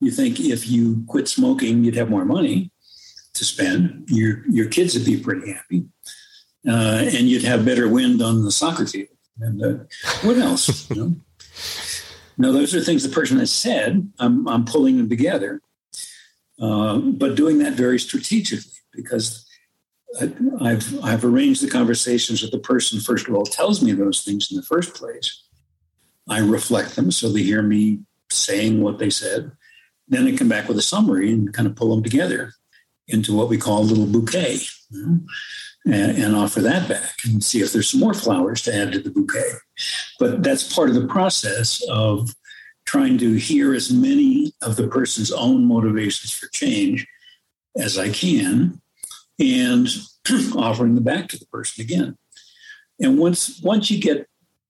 [0.00, 2.70] you think if you quit smoking, you'd have more money
[3.34, 4.04] to spend.
[4.08, 5.86] Your your kids would be pretty happy,
[6.68, 9.08] uh, and you'd have better wind on the soccer field.
[9.40, 9.84] And uh,
[10.22, 10.90] what else?
[10.90, 11.16] you know?
[12.36, 14.10] No, those are things the person has said.
[14.18, 15.60] I'm I'm pulling them together,
[16.60, 19.46] uh, but doing that very strategically because
[20.60, 24.50] I've I've arranged the conversations that the person first of all tells me those things
[24.50, 25.44] in the first place.
[26.28, 28.00] I reflect them so they hear me
[28.30, 29.52] saying what they said.
[30.08, 32.52] Then I come back with a summary and kind of pull them together
[33.06, 34.58] into what we call a little bouquet
[34.90, 35.20] you know,
[35.84, 38.98] and, and, offer that back and see if there's some more flowers to add to
[38.98, 39.50] the bouquet.
[40.18, 42.34] But that's part of the process of
[42.86, 47.06] trying to hear as many of the person's own motivations for change
[47.76, 48.80] as I can
[49.38, 49.88] and
[50.56, 52.16] offering them back to the person again.
[53.00, 54.28] And once once you get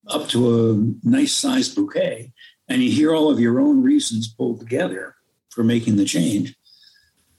[0.08, 2.32] up to a nice sized bouquet
[2.68, 5.14] and you hear all of your own reasons pulled together
[5.50, 6.54] for making the change,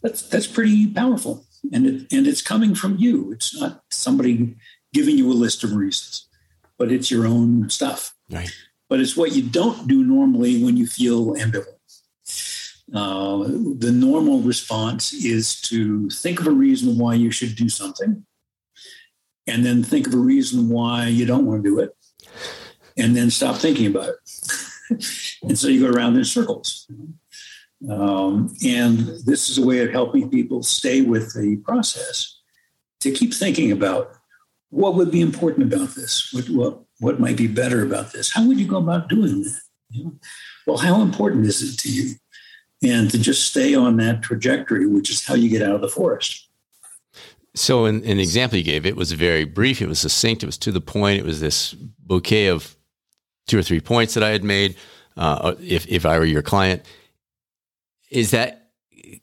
[0.02, 3.32] that's that's pretty powerful, and it and it's coming from you.
[3.32, 4.56] It's not somebody
[4.94, 6.28] giving you a list of reasons,
[6.78, 8.16] but it's your own stuff.
[8.30, 8.52] Right.
[8.90, 11.72] But it's what you don't do normally when you feel ambivalent.
[12.94, 13.46] Uh,
[13.80, 18.26] the normal response is to think of a reason why you should do something,
[19.48, 21.96] and then think of a reason why you don't want to do it,
[22.98, 24.18] and then stop thinking about it.
[25.44, 26.88] and so you go around in circles.
[27.90, 32.40] Um, and this is a way of helping people stay with the process
[33.02, 34.12] to keep thinking about
[34.70, 38.34] what would be important about this, what, what, what might be better about this.
[38.34, 39.60] How would you go about doing that?
[39.90, 40.14] You know?
[40.66, 42.16] Well, how important is it to you?
[42.84, 45.90] And to just stay on that trajectory, which is how you get out of the
[45.90, 46.50] forest.
[47.56, 50.46] So, in, in the example you gave, it was very brief, it was succinct, it
[50.46, 52.76] was to the point, it was this bouquet of
[53.48, 54.76] two or three points that I had made.
[55.16, 56.84] Uh, if, if I were your client,
[58.10, 58.72] is that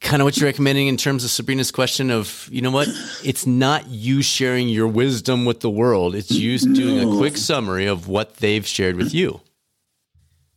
[0.00, 2.88] kind of what you're recommending in terms of Sabrina's question of, you know what?
[3.24, 6.14] It's not you sharing your wisdom with the world.
[6.14, 9.40] It's you doing a quick summary of what they've shared with you.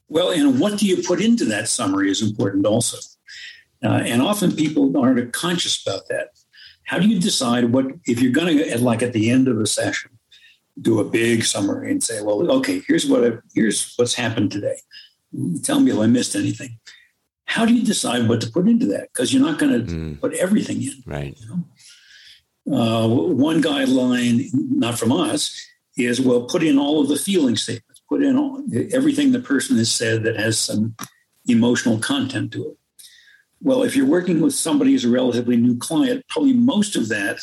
[0.07, 2.97] Well, and what do you put into that summary is important also.
[3.83, 6.29] Uh, and often people aren't conscious about that.
[6.83, 9.65] How do you decide what, if you're going to, like at the end of a
[9.65, 10.11] session,
[10.79, 14.77] do a big summary and say, well, okay, here's what I, here's what's happened today.
[15.63, 16.77] Tell me if I missed anything.
[17.45, 19.13] How do you decide what to put into that?
[19.13, 20.19] Because you're not going to mm.
[20.19, 21.03] put everything in.
[21.05, 21.37] Right.
[21.39, 21.63] You know?
[22.77, 25.59] uh, one guideline, not from us,
[25.97, 28.01] is well, put in all of the feeling statements.
[28.09, 30.95] Put in all, everything the person has said that has some
[31.47, 32.77] emotional content to it.
[33.61, 37.39] Well, if you're working with somebody who's a relatively new client, probably most of that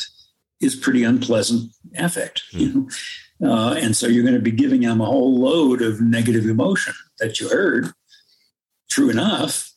[0.61, 2.43] is pretty unpleasant affect.
[2.53, 2.59] Mm.
[2.59, 2.87] You know?
[3.51, 6.93] Uh, and so you're going to be giving them a whole load of negative emotion
[7.19, 7.91] that you heard.
[8.89, 9.72] True enough,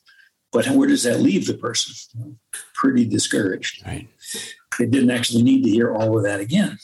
[0.51, 2.39] but where does that leave the person?
[2.73, 3.85] Pretty discouraged.
[3.85, 4.07] Right.
[4.79, 6.77] They didn't actually need to hear all of that again.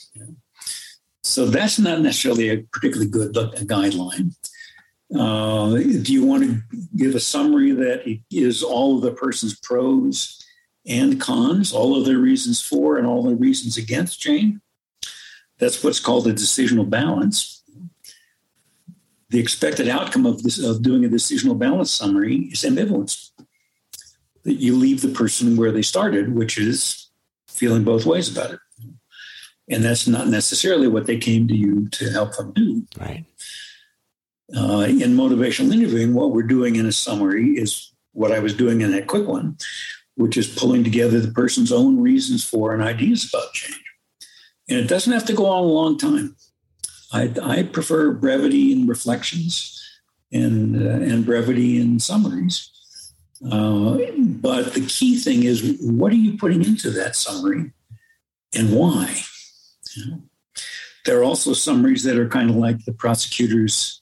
[1.22, 4.34] So that's not necessarily a particularly good guideline.
[5.14, 6.62] Uh, do you want to
[6.96, 10.42] give a summary that is all of the person's pros
[10.86, 14.60] and cons, all of their reasons for and all the reasons against change?
[15.58, 17.62] That's what's called a decisional balance.
[19.30, 23.30] The expected outcome of this of doing a decisional balance summary is ambivalence.
[24.44, 27.10] That you leave the person where they started, which is
[27.48, 28.60] feeling both ways about it.
[29.70, 32.86] And that's not necessarily what they came to you to help them do.
[33.00, 33.24] Right.
[34.54, 38.82] Uh, in motivational interviewing, what we're doing in a summary is what I was doing
[38.82, 39.56] in that quick one,
[40.16, 43.80] which is pulling together the person's own reasons for and ideas about change.
[44.68, 46.36] And it doesn't have to go on a long time.
[47.12, 49.80] I, I prefer brevity in reflections
[50.32, 52.70] and, uh, and brevity in summaries.
[53.42, 57.72] Uh, but the key thing is what are you putting into that summary
[58.56, 59.22] and why?
[59.96, 60.22] You know?
[61.04, 64.00] There are also summaries that are kind of like the prosecutor's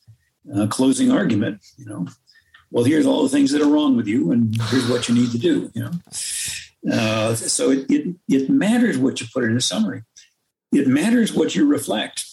[0.55, 1.61] uh, closing argument.
[1.77, 2.07] You know,
[2.71, 5.33] well, here's all the things that are wrong with you, and here's what you need
[5.33, 5.71] to do.
[5.75, 10.05] You know, uh, so it, it it matters what you put in a summary
[10.73, 12.25] it matters what you reflect.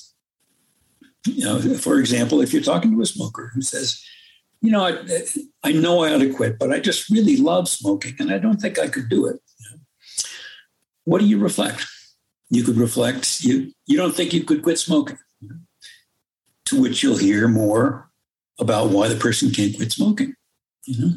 [1.26, 4.02] You know, for example, if you're talking to a smoker who says,
[4.62, 4.98] you know, I,
[5.63, 8.60] I know I ought to quit, but I just really love smoking and I don't
[8.60, 9.39] think I could do it.
[11.06, 11.86] What do you reflect?
[12.50, 15.17] You could reflect, you, you don't think you could quit smoking,
[16.65, 18.10] to which you'll hear more
[18.60, 20.36] about why the person can't quit smoking.
[20.86, 21.13] You know,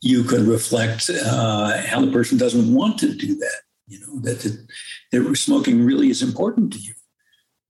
[0.00, 4.40] you could reflect uh, how the person doesn't want to do that you know, that,
[4.40, 4.66] that,
[5.12, 6.92] that smoking really is important to you.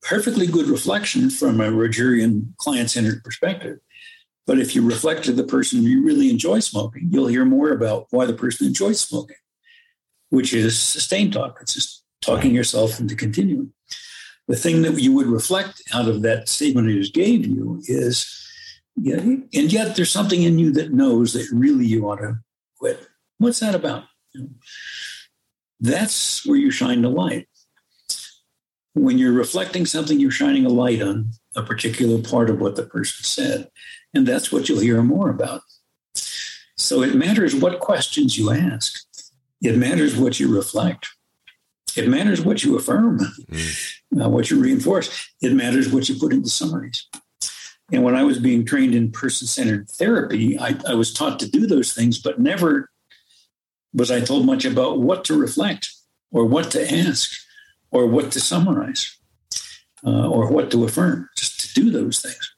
[0.02, 3.78] Perfectly good reflection from a Rogerian client centered perspective.
[4.46, 8.06] But if you reflect to the person you really enjoy smoking, you'll hear more about
[8.10, 9.36] why the person enjoys smoking,
[10.30, 11.58] which is sustained talk.
[11.60, 13.72] It's just talking yourself into continuing.
[14.48, 18.48] The thing that you would reflect out of that statement I just gave you is,
[18.94, 22.38] yeah, and yet there's something in you that knows that really you ought to
[22.78, 23.04] quit.
[23.38, 24.04] What's that about?
[24.32, 24.48] You know,
[25.80, 27.48] that's where you shine the light.
[28.94, 32.84] When you're reflecting something, you're shining a light on a particular part of what the
[32.84, 33.68] person said.
[34.16, 35.60] And that's what you'll hear more about.
[36.78, 38.98] So it matters what questions you ask,
[39.60, 41.08] it matters what you reflect.
[41.96, 44.22] It matters what you affirm, mm.
[44.22, 45.30] uh, what you reinforce.
[45.40, 47.06] It matters what you put into summaries.
[47.90, 51.50] And when I was being trained in person centered therapy, I, I, was taught to
[51.50, 52.90] do those things, but never
[53.94, 55.90] was I told much about what to reflect
[56.30, 57.32] or what to ask
[57.90, 59.16] or what to summarize
[60.06, 62.55] uh, or what to affirm, just to do those things.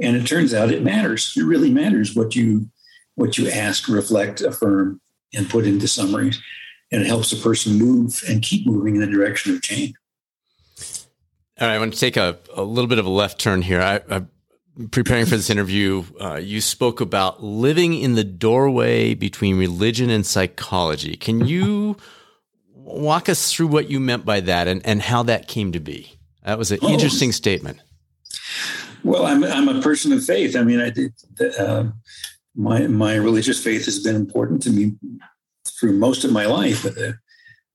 [0.00, 1.32] And it turns out it matters.
[1.36, 2.68] It really matters what you
[3.16, 5.00] what you ask, reflect, affirm,
[5.32, 6.42] and put into summaries.
[6.90, 9.94] And it helps a person move and keep moving in the direction of change.
[11.60, 13.80] All right, I want to take a, a little bit of a left turn here.
[13.80, 14.24] I, I
[14.90, 20.26] preparing for this interview, uh, you spoke about living in the doorway between religion and
[20.26, 21.16] psychology.
[21.16, 21.96] Can you
[22.72, 26.16] walk us through what you meant by that and, and how that came to be?
[26.42, 26.88] That was an oh.
[26.88, 27.80] interesting statement.
[29.04, 30.56] Well, I'm, I'm a person of faith.
[30.56, 31.12] I mean, I did,
[31.58, 31.84] uh,
[32.56, 34.94] my, my religious faith has been important to me
[35.78, 37.12] through most of my life with uh,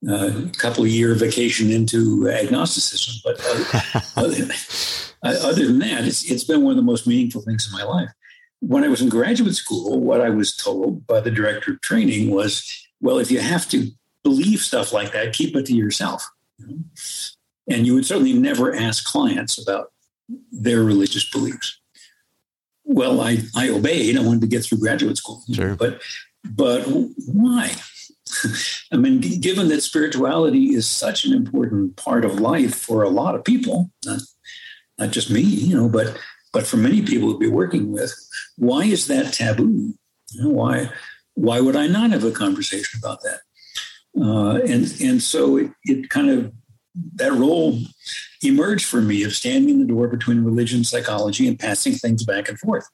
[0.08, 3.16] a, uh, a couple of year vacation into agnosticism.
[3.24, 3.40] But
[4.16, 4.44] other,
[5.24, 7.84] uh, other than that, it's, it's been one of the most meaningful things in my
[7.84, 8.10] life.
[8.62, 12.32] When I was in graduate school, what I was told by the director of training
[12.32, 12.68] was,
[13.02, 13.92] well, if you have to
[14.24, 16.28] believe stuff like that, keep it to yourself.
[17.70, 19.92] And you would certainly never ask clients about
[20.52, 21.80] their religious beliefs.
[22.84, 24.18] Well, I, I obeyed.
[24.18, 25.44] I wanted to get through graduate school.
[25.54, 25.76] Sure.
[25.76, 26.02] But
[26.44, 26.84] but
[27.28, 27.76] why?
[28.92, 33.36] I mean, given that spirituality is such an important part of life for a lot
[33.36, 34.22] of people, not,
[34.98, 36.18] not just me, you know, but
[36.52, 38.14] but for many people we'll be working with,
[38.58, 39.94] why is that taboo?
[40.32, 40.90] You know, why
[41.36, 43.40] why would I not have a conversation about that?
[44.20, 46.52] Uh, and and so it, it kind of
[47.16, 47.80] that role
[48.42, 52.50] emerged for me of standing in the door between religion psychology and passing things back
[52.50, 52.88] and forth.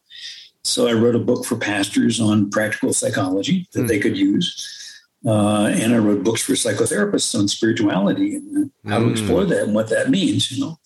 [0.63, 3.87] So I wrote a book for pastors on practical psychology that mm.
[3.87, 4.81] they could use.
[5.25, 9.05] Uh, and I wrote books for psychotherapists on spirituality and how mm.
[9.05, 9.49] to explore hmm.
[9.49, 10.79] that and what that means, you know,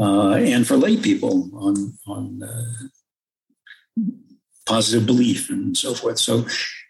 [0.00, 2.88] uh, and for lay people on on uh,
[4.66, 6.18] positive belief and so forth.
[6.18, 6.44] So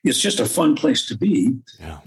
[0.04, 1.58] it's just a fun place to be.
[1.78, 1.98] Yeah.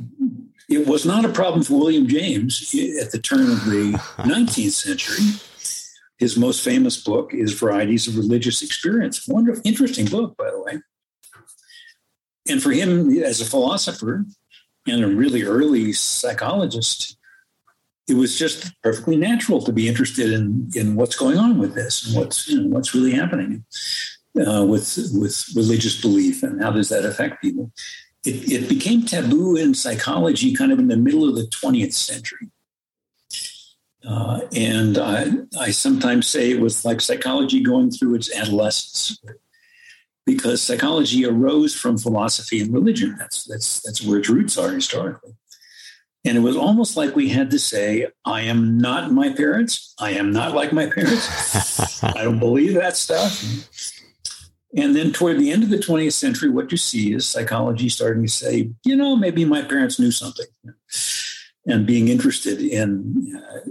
[0.69, 5.25] It was not a problem for William James at the turn of the 19th century.
[6.17, 9.28] His most famous book is Varieties of Religious Experience.
[9.28, 10.82] Wonderful, interesting book, by the way.
[12.47, 14.25] And for him, as a philosopher
[14.88, 17.17] and a really early psychologist,
[18.08, 22.06] it was just perfectly natural to be interested in, in what's going on with this
[22.08, 23.65] and what's you know, what's really happening
[24.47, 27.71] uh, with with religious belief and how does that affect people
[28.25, 32.49] it, it became taboo in psychology kind of in the middle of the 20th century.
[34.07, 39.19] Uh, and I, I sometimes say it was like psychology going through its adolescence
[40.25, 43.15] because psychology arose from philosophy and religion.
[43.17, 45.35] That's, that's, that's where its roots are historically.
[46.23, 49.93] And it was almost like we had to say, I am not my parents.
[49.99, 52.03] I am not like my parents.
[52.03, 53.43] I don't believe that stuff.
[54.75, 58.23] And then toward the end of the 20th century, what you see is psychology starting
[58.23, 60.47] to say, you know, maybe my parents knew something,
[61.65, 63.69] and being interested in uh,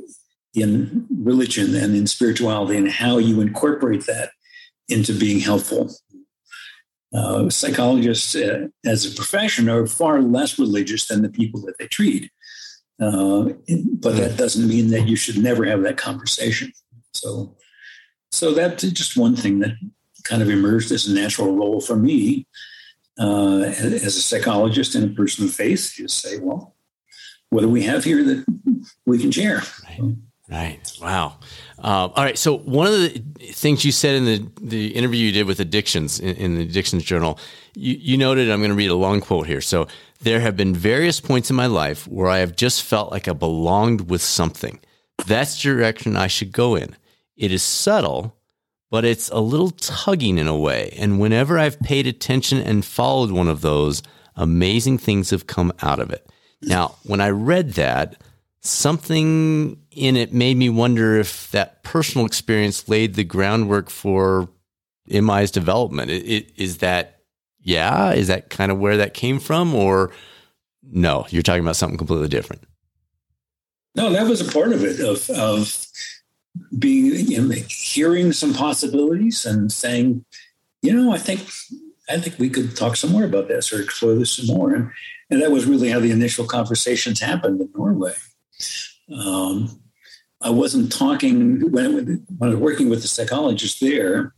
[0.54, 4.30] in religion and in spirituality and how you incorporate that
[4.88, 5.90] into being helpful.
[7.12, 11.86] Uh, psychologists, uh, as a profession, are far less religious than the people that they
[11.86, 12.30] treat.
[13.00, 13.50] Uh,
[14.00, 16.72] but that doesn't mean that you should never have that conversation.
[17.12, 17.56] So,
[18.32, 19.74] so that's just one thing that
[20.24, 22.46] kind of emerged as a natural role for me
[23.18, 25.92] uh, as a psychologist and a person of faith.
[25.96, 26.74] Just say, well,
[27.50, 28.44] what do we have here that
[29.06, 29.62] we can share?
[29.88, 30.14] Right.
[30.50, 30.92] Right.
[31.00, 31.38] Wow.
[31.78, 32.36] Uh, all right.
[32.36, 36.20] So one of the things you said in the, the interview you did with Addictions
[36.20, 37.38] in, in the Addictions Journal,
[37.74, 39.62] you, you noted, I'm going to read a long quote here.
[39.62, 39.88] So
[40.20, 43.32] there have been various points in my life where I have just felt like I
[43.32, 44.80] belonged with something.
[45.26, 46.94] That's the direction I should go in.
[47.36, 48.36] It is subtle,
[48.94, 50.94] but it's a little tugging in a way.
[50.96, 54.04] And whenever I've paid attention and followed one of those,
[54.36, 56.30] amazing things have come out of it.
[56.62, 58.22] Now, when I read that,
[58.60, 64.48] something in it made me wonder if that personal experience laid the groundwork for
[65.08, 66.12] MI's development.
[66.12, 67.18] It, it, is that,
[67.58, 69.74] yeah, is that kind of where that came from?
[69.74, 70.12] Or
[70.84, 72.62] no, you're talking about something completely different?
[73.96, 75.84] No, that was a part of it, of, of
[76.78, 80.24] being you know, hearing some possibilities and saying,
[80.82, 81.40] you know, I think
[82.08, 84.74] I think we could talk some more about this or explore this some more.
[84.74, 84.90] And,
[85.30, 88.12] and that was really how the initial conversations happened in Norway.
[89.14, 89.80] Um,
[90.42, 94.34] I wasn't talking when, when I was working with the psychologists there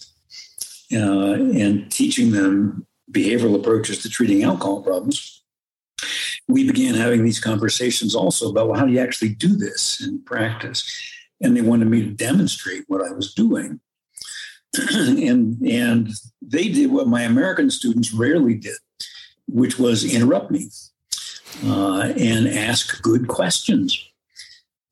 [0.92, 5.42] uh, and teaching them behavioral approaches to treating alcohol problems.
[6.46, 10.20] We began having these conversations also about well, how do you actually do this in
[10.22, 10.88] practice?
[11.40, 13.80] And they wanted me to demonstrate what I was doing.
[14.90, 16.10] and and
[16.42, 18.76] they did what my American students rarely did,
[19.46, 20.68] which was interrupt me
[21.64, 24.02] uh, and ask good questions.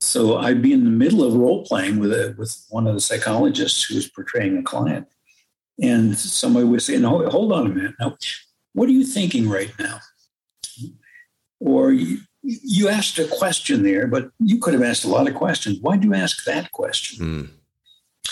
[0.01, 3.01] So I'd be in the middle of role playing with a, with one of the
[3.01, 5.07] psychologists who was portraying a client,
[5.81, 7.95] and somebody would say, "No, hold on a minute.
[7.99, 8.17] Now,
[8.75, 10.01] what are you thinking right now?"
[11.61, 11.93] Or
[12.45, 15.79] you asked a question there, but you could have asked a lot of questions.
[15.81, 17.51] Why did you ask that question?
[18.25, 18.29] Mm.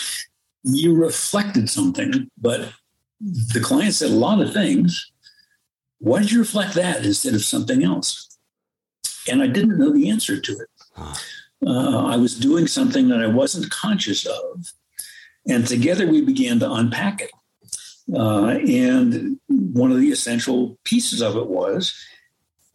[0.63, 2.71] You reflected something, but
[3.19, 5.11] the client said a lot of things.
[5.99, 8.37] Why did you reflect that instead of something else?
[9.29, 10.67] And I didn't know the answer to it.
[10.95, 11.15] Huh.
[11.65, 14.65] Uh, I was doing something that I wasn't conscious of.
[15.47, 17.31] And together we began to unpack it.
[18.13, 21.95] Uh, and one of the essential pieces of it was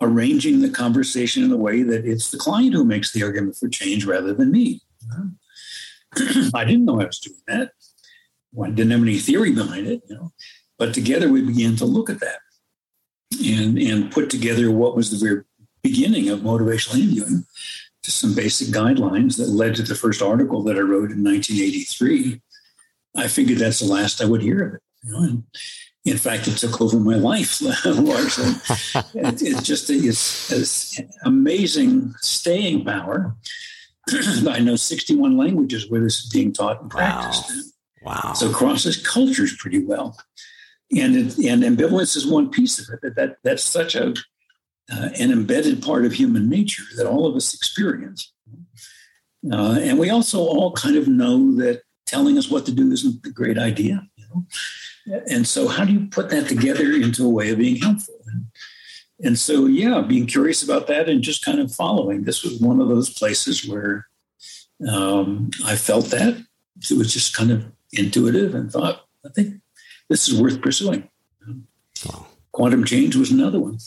[0.00, 3.68] arranging the conversation in a way that it's the client who makes the argument for
[3.68, 4.80] change rather than me.
[6.54, 7.72] I didn't know I was doing that.
[8.62, 10.32] I didn't have any theory behind it, you know.
[10.78, 12.38] But together we began to look at that
[13.44, 15.44] and and put together what was the very
[15.82, 17.44] beginning of motivational interviewing,
[18.04, 22.40] just some basic guidelines that led to the first article that I wrote in 1983.
[23.16, 25.18] I figured that's the last I would hear of it, you know.
[25.18, 25.44] And,
[26.08, 28.52] in fact, it took over my life largely.
[29.14, 33.36] it's just it's, it's amazing staying power.
[34.48, 37.72] I know 61 languages where this is being taught and practiced.
[38.02, 38.20] Wow.
[38.24, 38.32] wow.
[38.32, 40.18] So crosses cultures pretty well.
[40.96, 43.00] And it, and ambivalence is one piece of it.
[43.02, 44.14] That, that that's such a
[44.90, 48.32] uh, an embedded part of human nature that all of us experience.
[49.52, 53.24] Uh, and we also all kind of know that telling us what to do isn't
[53.26, 54.08] a great idea.
[54.16, 54.46] You know?
[55.30, 58.14] And so, how do you put that together into a way of being helpful?
[58.26, 58.46] And,
[59.22, 62.24] and so, yeah, being curious about that and just kind of following.
[62.24, 64.06] This was one of those places where
[64.88, 66.44] um, I felt that
[66.90, 69.60] it was just kind of intuitive and thought, I think
[70.08, 71.08] this is worth pursuing.
[72.52, 73.78] Quantum change was another one.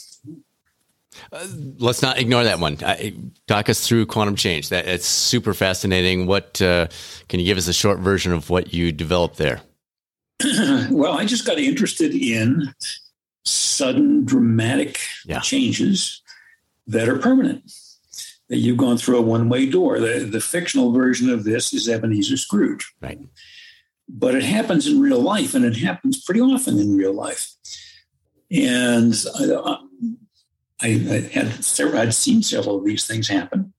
[1.30, 1.46] Uh,
[1.78, 2.82] let's not ignore that one.
[2.82, 3.10] Uh,
[3.46, 4.70] talk us through quantum change.
[4.70, 6.26] That it's super fascinating.
[6.26, 6.88] What uh,
[7.28, 9.60] can you give us a short version of what you developed there?
[10.90, 12.74] well, I just got interested in
[13.44, 15.40] sudden, dramatic yeah.
[15.40, 16.22] changes
[16.86, 17.70] that are permanent.
[18.48, 19.98] That you've gone through a one-way door.
[19.98, 22.92] The, the fictional version of this is Ebenezer Scrooge.
[23.00, 23.18] Right.
[24.08, 27.50] But it happens in real life, and it happens pretty often in real life.
[28.50, 29.78] And I,
[30.82, 33.72] I, I had several, I'd seen several of these things happen.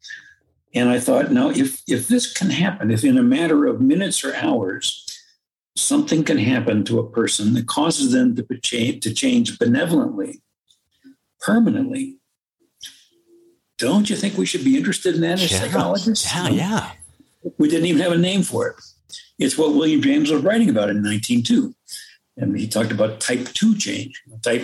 [0.74, 4.24] And I thought, now, if, if this can happen, if in a matter of minutes
[4.24, 5.06] or hours,
[5.76, 10.42] something can happen to a person that causes them to change, to change benevolently,
[11.40, 12.18] permanently,
[13.78, 15.60] don't you think we should be interested in that as yeah.
[15.60, 16.34] psychologists?
[16.34, 16.92] Yeah, yeah.
[17.58, 18.76] We didn't even have a name for it.
[19.40, 21.76] It's what William James was writing about in 1902.
[22.38, 24.22] And he talked about type two change.
[24.42, 24.64] Type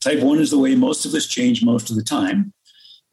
[0.00, 2.52] Type one is the way most of us change most of the time.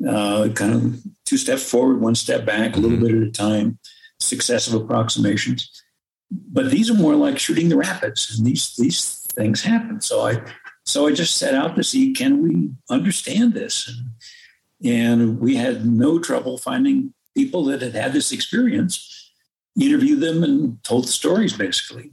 [0.07, 3.05] Uh, kind of two steps forward, one step back, a little mm-hmm.
[3.05, 3.77] bit at a time,
[4.19, 5.83] successive approximations.
[6.29, 10.01] But these are more like shooting the rapids, and these these things happen.
[10.01, 10.41] So I
[10.85, 15.85] so I just set out to see can we understand this, and, and we had
[15.85, 19.31] no trouble finding people that had had this experience,
[19.79, 22.11] interviewed them, and told the stories basically.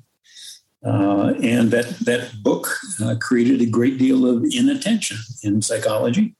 [0.84, 2.68] Uh, and that that book
[3.02, 6.36] uh, created a great deal of inattention in psychology.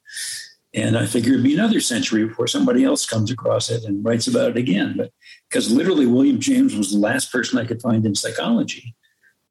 [0.75, 4.27] And I figure it'd be another century before somebody else comes across it and writes
[4.27, 4.95] about it again.
[4.97, 5.13] But
[5.55, 8.97] because literally William James was the last person I could find in psychology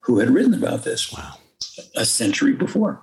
[0.01, 1.13] who had written about this.
[1.13, 1.35] Wow.
[1.95, 3.01] A century before.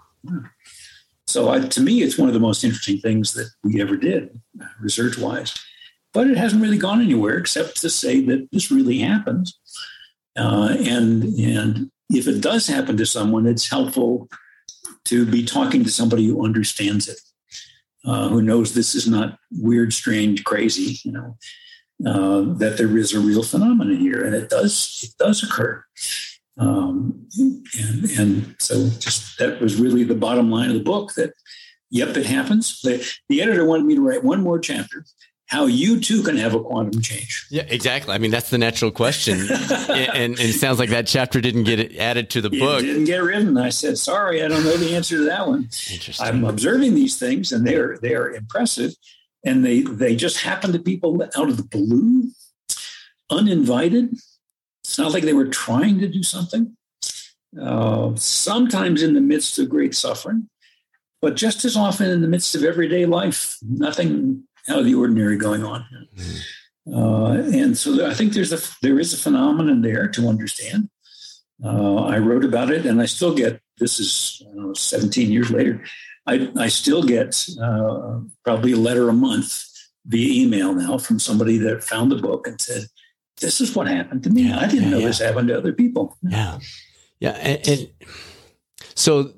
[1.27, 4.39] So I, to me, it's one of the most interesting things that we ever did,
[4.81, 5.55] research wise.
[6.13, 9.59] But it hasn't really gone anywhere except to say that this really happens
[10.39, 14.29] uh, and and if it does happen to someone, it's helpful
[15.05, 17.21] to be talking to somebody who understands it,
[18.05, 20.99] uh, who knows this is not weird, strange, crazy.
[21.05, 21.37] You know
[22.07, 25.85] uh, that there is a real phenomenon here, and it does it does occur.
[26.59, 27.29] Um,
[27.79, 31.15] and and so just that was really the bottom line of the book.
[31.15, 31.33] That
[31.91, 32.81] yep, it happens.
[32.81, 35.05] The, the editor wanted me to write one more chapter
[35.51, 37.45] how you too can have a quantum change.
[37.51, 38.15] Yeah, exactly.
[38.15, 39.41] I mean, that's the natural question.
[39.51, 42.85] and, and, it sounds like that chapter didn't get added to the book.
[42.85, 43.59] It didn't get written.
[43.59, 45.65] I said, sorry, I don't know the answer to that one.
[45.91, 46.25] Interesting.
[46.25, 48.95] I'm observing these things and they're, they're impressive.
[49.45, 52.31] And they, they just happen to people out of the blue,
[53.31, 54.13] uninvited.
[54.85, 56.77] It's not like they were trying to do something.
[57.61, 60.49] Uh, sometimes in the midst of great suffering,
[61.21, 65.37] but just as often in the midst of everyday life, nothing out of the ordinary
[65.37, 65.85] going on.
[66.17, 66.95] Mm-hmm.
[66.95, 70.89] Uh, and so I think there's a there is a phenomenon there to understand.
[71.63, 75.83] Uh, I wrote about it, and I still get this is know, 17 years later.
[76.27, 79.65] I, I still get uh, probably a letter a month
[80.07, 82.85] via email now from somebody that found the book and said,
[83.41, 84.49] "This is what happened to me.
[84.49, 85.07] Yeah, I didn't yeah, know yeah.
[85.07, 86.59] this happened to other people." Yeah,
[87.21, 87.91] yeah, and, and
[88.95, 89.33] so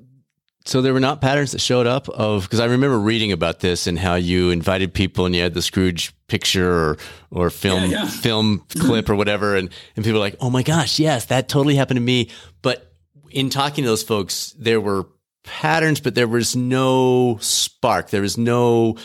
[0.65, 3.87] so there were not patterns that showed up of because I remember reading about this
[3.87, 6.99] and how you invited people and you had the Scrooge picture or
[7.31, 8.07] or film yeah, yeah.
[8.07, 8.87] film mm-hmm.
[8.87, 11.97] clip or whatever and and people were like, "Oh my gosh, yes, that totally happened
[11.97, 12.31] to me."
[12.63, 12.93] But
[13.31, 15.09] in talking to those folks, there were
[15.45, 18.11] patterns, but there was no spark.
[18.11, 18.97] There was no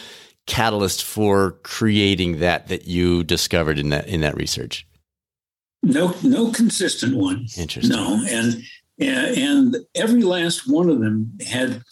[0.46, 4.88] catalyst for creating that that you discovered in that in that research.
[5.84, 7.48] No, no consistent one.
[7.58, 7.96] Interesting.
[7.96, 8.64] No, and
[9.00, 11.84] and every last one of them had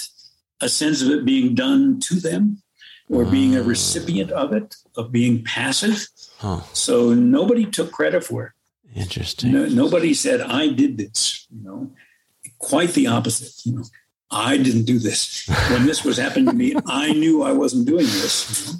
[0.61, 2.61] a sense of it being done to them
[3.09, 3.65] or being a ah.
[3.65, 6.07] recipient of it, of being passive.
[6.39, 6.61] Huh.
[6.73, 8.51] So nobody took credit for it.
[8.95, 9.51] Interesting.
[9.51, 11.91] No, nobody said, I did this, you know,
[12.57, 13.53] quite the opposite.
[13.65, 13.83] You know,
[14.31, 15.47] I didn't do this.
[15.69, 18.75] When this was happening to me, I knew I wasn't doing this.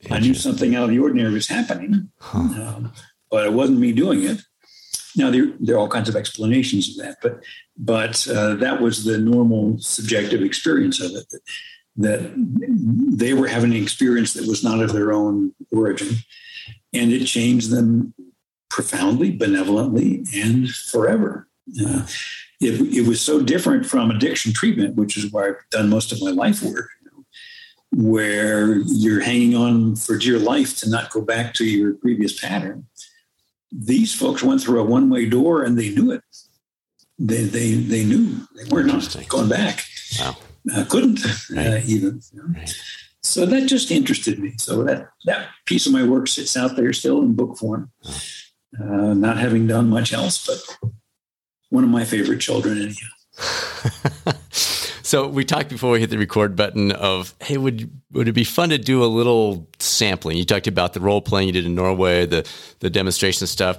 [0.00, 0.16] You know?
[0.16, 2.38] I knew something out of the ordinary was happening, huh.
[2.38, 2.92] um,
[3.30, 4.40] but it wasn't me doing it.
[5.16, 7.42] Now there, there are all kinds of explanations of that, but
[7.76, 11.28] but uh, that was the normal subjective experience of it.
[11.30, 11.40] That,
[11.96, 16.16] that they were having an experience that was not of their own origin,
[16.94, 18.14] and it changed them
[18.68, 21.48] profoundly, benevolently, and forever.
[21.84, 22.06] Uh,
[22.60, 26.22] it, it was so different from addiction treatment, which is where I've done most of
[26.22, 26.88] my life work
[27.92, 32.86] where you're hanging on for dear life to not go back to your previous pattern.
[33.72, 36.22] These folks went through a one way door and they knew it.
[37.18, 39.84] They, they, they knew they were not going back.
[40.18, 40.36] Wow.
[40.74, 41.66] Uh, couldn't right.
[41.66, 42.20] uh, even.
[42.32, 42.58] You know?
[42.58, 42.74] right.
[43.22, 44.54] So that just interested me.
[44.56, 47.90] So that, that piece of my work sits out there still in book form,
[48.80, 50.92] uh, not having done much else, but
[51.70, 54.32] one of my favorite children, anyhow.
[55.10, 58.44] So we talked before we hit the record button of, hey, would would it be
[58.44, 60.36] fun to do a little sampling?
[60.36, 62.48] You talked about the role playing you did in Norway, the
[62.78, 63.78] the demonstration stuff.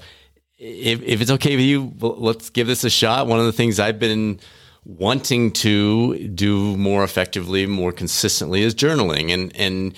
[0.57, 3.27] If, if it's okay with you, let's give this a shot.
[3.27, 4.41] One of the things I've been
[4.83, 9.33] wanting to do more effectively, more consistently is journaling.
[9.33, 9.95] And and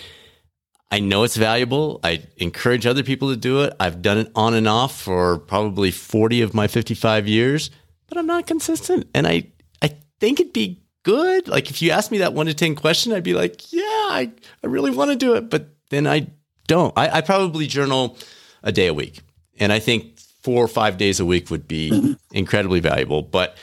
[0.92, 2.00] I know it's valuable.
[2.04, 3.74] I encourage other people to do it.
[3.80, 7.72] I've done it on and off for probably 40 of my 55 years,
[8.14, 9.08] but I'm not consistent.
[9.16, 9.48] And I
[9.82, 11.48] I think it'd be good?
[11.48, 14.32] Like if you asked me that one to 10 question, I'd be like, yeah, I,
[14.64, 15.50] I really want to do it.
[15.50, 16.28] But then I
[16.68, 16.94] don't.
[16.96, 18.18] I, I probably journal
[18.62, 19.22] a day a week.
[19.60, 22.14] And I think four or five days a week would be mm-hmm.
[22.32, 23.24] incredibly valuable.
[23.24, 23.58] But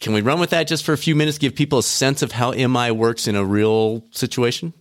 [0.00, 2.32] can we run with that just for a few minutes, give people a sense of
[2.32, 4.72] how MI works in a real situation?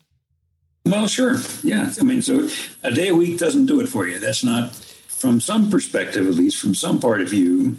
[0.84, 1.36] Well, sure.
[1.64, 1.94] Yeah.
[2.00, 2.50] I mean, so
[2.82, 4.18] a day a week doesn't do it for you.
[4.18, 7.78] That's not, from some perspective, at least from some part of you,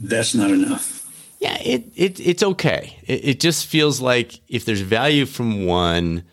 [0.00, 1.06] that's not enough.
[1.38, 2.98] Yeah, it, it it's okay.
[3.06, 6.24] It, it just feels like if there's value from one,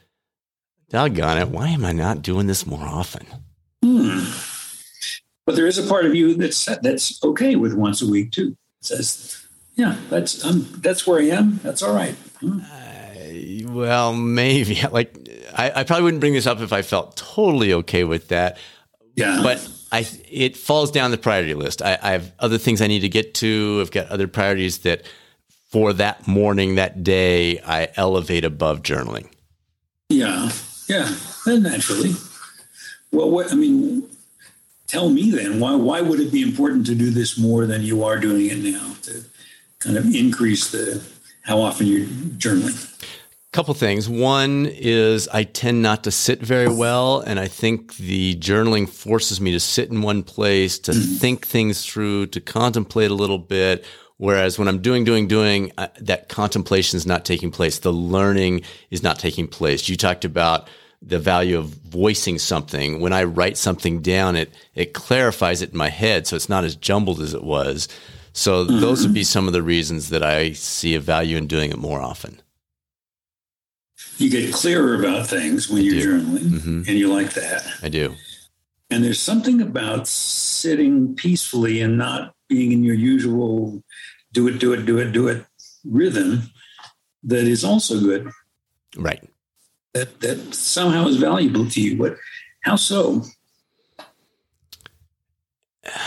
[0.89, 3.25] doggone it, why am I not doing this more often?
[3.83, 4.25] Hmm.
[5.45, 8.57] But there is a part of you that's that's okay with once a week too.
[8.81, 11.61] It says, yeah, that's um, that's where I am.
[11.63, 12.15] That's all right.
[12.41, 12.59] Hmm.
[12.59, 14.81] Uh, well, maybe.
[14.91, 15.17] Like
[15.53, 18.57] I, I probably wouldn't bring this up if I felt totally okay with that.
[19.17, 19.41] Yeah.
[19.43, 21.81] But I it falls down the priority list.
[21.81, 23.79] I, I, have other things I need to get to.
[23.81, 25.03] I've got other priorities that
[25.71, 29.27] for that morning, that day, I elevate above journaling.
[30.09, 30.51] Yeah,
[30.87, 31.13] yeah,
[31.45, 32.13] and naturally.
[33.11, 34.07] Well, what I mean,
[34.85, 38.03] tell me then why why would it be important to do this more than you
[38.03, 39.23] are doing it now to
[39.79, 41.03] kind of increase the
[41.41, 42.93] how often you're journaling?
[43.57, 44.07] Couple things.
[44.07, 49.41] One is I tend not to sit very well, and I think the journaling forces
[49.41, 51.15] me to sit in one place, to mm-hmm.
[51.15, 53.83] think things through, to contemplate a little bit.
[54.17, 57.79] Whereas when I'm doing, doing, doing, uh, that contemplation is not taking place.
[57.79, 59.89] The learning is not taking place.
[59.89, 60.67] You talked about
[61.01, 62.99] the value of voicing something.
[62.99, 66.63] When I write something down, it it clarifies it in my head, so it's not
[66.63, 67.87] as jumbled as it was.
[68.33, 71.71] So those would be some of the reasons that I see a value in doing
[71.71, 72.39] it more often
[74.17, 76.21] you get clearer about things when I you're do.
[76.21, 76.81] journaling, mm-hmm.
[76.87, 77.65] and you like that.
[77.81, 78.15] I do.
[78.89, 83.83] And there's something about sitting peacefully and not being in your usual
[84.31, 85.45] do it, do it, do it, do it
[85.85, 86.43] rhythm
[87.23, 88.29] that is also good.
[88.95, 89.23] Right.
[89.93, 91.97] That that somehow is valuable to you.
[91.97, 92.17] But
[92.61, 93.23] how so?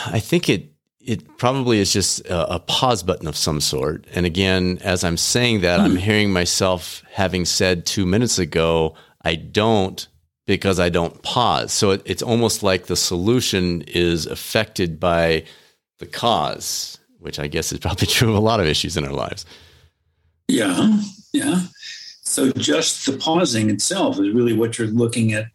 [0.07, 0.70] I think it
[1.01, 4.07] it probably is just a, a, pause button of some sort.
[4.13, 5.97] And again, as I'm saying that, I'm hmm.
[5.97, 10.07] hearing myself having said two minutes ago, I don't
[10.47, 11.73] because I don't pause.
[11.73, 15.45] So it, it's almost like the solution is affected by
[16.01, 19.13] the cause, which I guess is probably true of a lot of issues in our
[19.13, 19.47] lives.
[20.49, 21.01] Yeah.
[21.33, 21.63] Yeah.
[22.23, 25.47] So just the pausing itself is really what you're looking at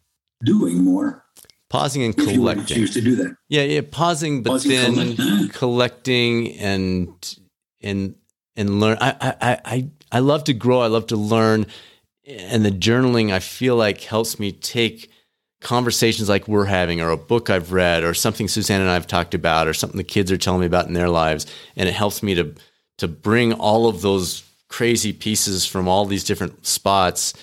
[0.44, 1.25] doing more
[1.68, 2.76] pausing and collecting.
[2.76, 3.36] choose to do that.
[3.48, 7.38] Yeah, yeah, pausing, but pausing, then collecting and
[7.80, 8.14] and
[8.56, 8.98] and learn.
[9.00, 10.80] I, I I I love to grow.
[10.80, 11.66] I love to learn,
[12.26, 15.10] and the journaling I feel like helps me take
[15.60, 19.06] conversations like we're having, or a book I've read, or something Suzanne and I have
[19.06, 21.46] talked about, or something the kids are telling me about in their lives,
[21.76, 22.54] and it helps me to
[22.98, 27.34] to bring all of those crazy pieces from all these different spots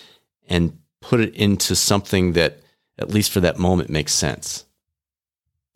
[0.48, 2.63] and put it into something that
[2.98, 4.66] at least for that moment, makes sense.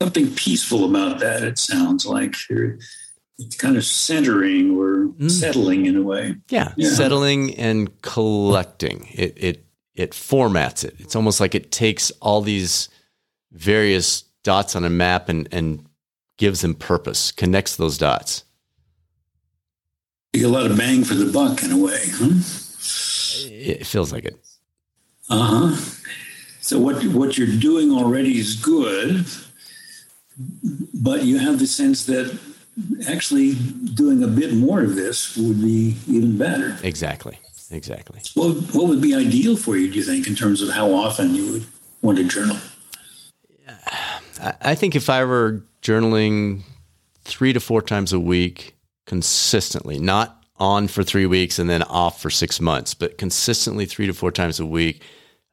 [0.02, 2.36] Something peaceful about that, it sounds like.
[3.40, 5.30] It's kind of centering or mm.
[5.30, 6.36] settling in a way.
[6.50, 9.08] Yeah, yeah, settling and collecting.
[9.14, 9.66] It, it,
[9.96, 10.96] it formats it.
[11.00, 12.90] It's almost like it takes all these
[13.52, 15.86] various dots on a map and, and
[16.38, 18.44] gives them purpose, connects those dots.
[20.34, 22.36] You get a lot of bang for the buck in a way, huh?
[23.50, 24.38] It feels like it.
[25.30, 26.02] Uh huh.
[26.68, 29.26] So what what you're doing already is good,
[30.94, 32.38] but you have the sense that
[33.08, 36.78] actually doing a bit more of this would be even better.
[36.84, 37.40] Exactly.
[37.72, 38.20] Exactly.
[38.34, 41.36] What, what would be ideal for you, do you think, in terms of how often
[41.36, 41.66] you would
[42.02, 42.58] want to journal?
[44.62, 46.64] I think if I were journaling
[47.24, 52.22] three to four times a week consistently, not on for three weeks and then off
[52.22, 55.02] for six months, but consistently three to four times a week,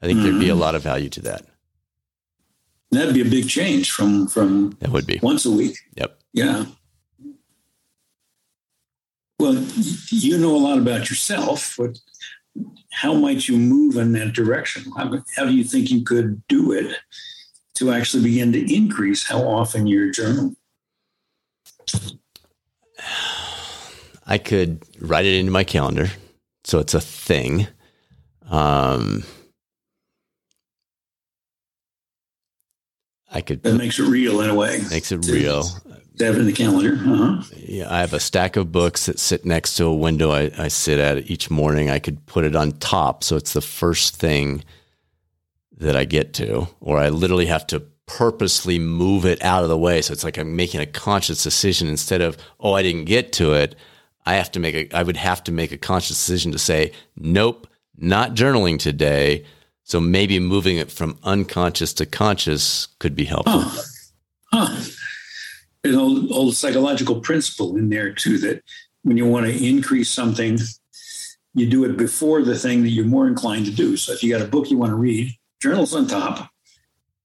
[0.02, 0.28] I think mm-hmm.
[0.28, 0.60] there'd be a mm-hmm.
[0.60, 1.46] lot of value to that.
[2.90, 5.76] That'd be a big change from from that would be once a week.
[5.96, 6.18] Yep.
[6.32, 6.66] Yeah.
[9.38, 9.54] Well,
[10.10, 11.98] you know a lot about yourself, but
[12.92, 14.90] how might you move in that direction?
[14.96, 16.96] How, how do you think you could do it
[17.74, 20.54] to actually begin to increase how often you journal?
[24.26, 26.08] I could write it into my calendar,
[26.62, 27.66] so it's a thing.
[28.48, 29.24] Um,
[33.34, 33.62] I could.
[33.64, 34.80] That makes it real in a way.
[34.90, 35.64] Makes it real.
[36.20, 36.92] Have it in the calendar.
[36.94, 37.42] Uh-huh.
[37.56, 40.68] Yeah, I have a stack of books that sit next to a window I, I
[40.68, 41.90] sit at each morning.
[41.90, 44.62] I could put it on top, so it's the first thing
[45.76, 49.78] that I get to, or I literally have to purposely move it out of the
[49.78, 50.00] way.
[50.02, 53.54] So it's like I'm making a conscious decision instead of, oh, I didn't get to
[53.54, 53.74] it.
[54.24, 56.92] I have to make a, I would have to make a conscious decision to say,
[57.16, 57.66] nope,
[57.96, 59.44] not journaling today.
[59.84, 63.60] So maybe moving it from unconscious to conscious could be helpful.
[63.60, 63.82] Huh.
[64.52, 64.82] Huh.
[65.84, 68.62] An old, old psychological principle in there too that
[69.02, 70.58] when you want to increase something,
[71.54, 73.96] you do it before the thing that you're more inclined to do.
[73.96, 76.50] So if you got a book you want to read, journals on top,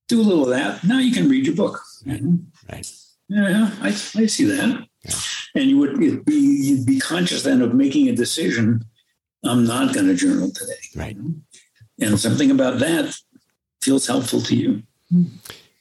[0.09, 0.83] do a little of that.
[0.83, 1.81] Now you can read your book.
[2.05, 2.21] Right.
[2.71, 2.91] right.
[3.29, 4.85] Yeah, I, I see that.
[5.03, 5.11] Yeah.
[5.55, 8.83] And you would be you'd be conscious then of making a decision.
[9.43, 10.73] I'm not going to journal today.
[10.95, 11.17] Right.
[12.01, 13.15] And something about that
[13.81, 14.83] feels helpful to you.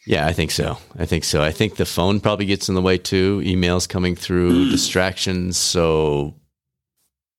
[0.06, 0.78] Yeah, I think so.
[0.98, 1.42] I think so.
[1.42, 3.40] I think the phone probably gets in the way too.
[3.44, 4.70] Emails coming through, mm.
[4.70, 5.58] distractions.
[5.58, 6.34] So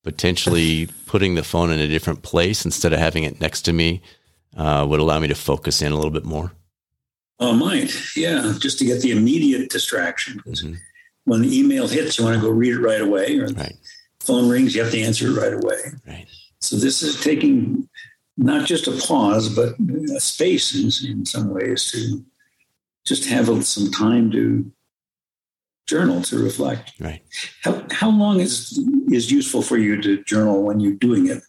[0.03, 4.01] potentially putting the phone in a different place instead of having it next to me
[4.55, 6.51] uh, would allow me to focus in a little bit more.
[7.39, 7.93] Oh, might.
[8.15, 10.41] Yeah, just to get the immediate distraction.
[10.45, 10.73] Mm-hmm.
[11.25, 13.77] When the email hits, you want to go read it right away, or right.
[14.19, 15.77] phone rings, you have to answer it right away.
[16.07, 16.27] Right.
[16.59, 17.87] So this is taking
[18.39, 19.75] not just a pause, but
[20.15, 22.23] a space in, in some ways to
[23.05, 24.71] just have some time to
[25.87, 26.93] journal to reflect.
[26.99, 27.21] Right.
[27.63, 28.79] How how long is
[29.11, 31.43] is useful for you to journal when you're doing it?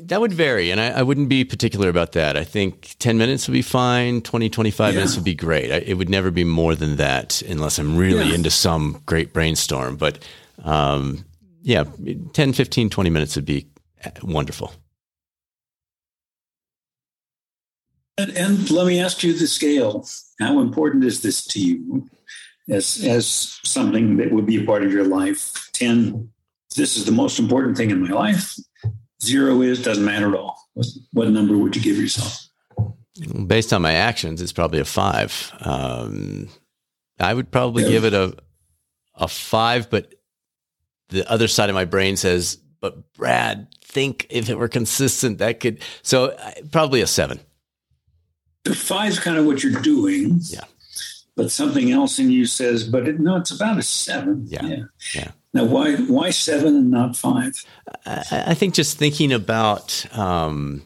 [0.00, 2.36] That would vary, and I, I, wouldn't be particular about that.
[2.36, 4.98] I think 10 minutes would be fine, 20, 25 yeah.
[4.98, 5.70] minutes would be great.
[5.70, 8.34] I, it would never be more than that unless I'm really yeah.
[8.34, 9.94] into some great brainstorm.
[9.94, 10.18] But
[10.64, 11.24] um,
[11.62, 11.84] yeah,
[12.32, 13.68] 10, 15, 20 minutes would be
[14.04, 14.72] uh, wonderful.
[18.18, 20.06] And, and let me ask you the scale.
[20.40, 22.08] How important is this to you
[22.68, 25.70] as, as something that would be a part of your life?
[25.72, 26.28] 10,
[26.76, 28.54] this is the most important thing in my life
[29.22, 30.58] zero is doesn't matter at all.
[30.74, 32.48] What, what number would you give yourself?
[33.46, 35.52] Based on my actions, it's probably a five.
[35.60, 36.48] Um,
[37.18, 37.90] I would probably yeah.
[37.90, 38.36] give it a
[39.14, 40.14] a five, but
[41.08, 45.58] the other side of my brain says, "But Brad, think if it were consistent, that
[45.58, 46.36] could." So
[46.70, 47.40] probably a seven.
[48.64, 50.40] Is kind of what you're doing.
[50.42, 50.64] Yeah.
[51.36, 54.46] But something else in you says, "But it, no, it's about a seven.
[54.48, 54.66] Yeah.
[54.66, 54.84] Yeah.
[55.14, 55.30] yeah.
[55.54, 57.64] Now, why why seven and not five?
[58.04, 60.82] I, I think just thinking about um,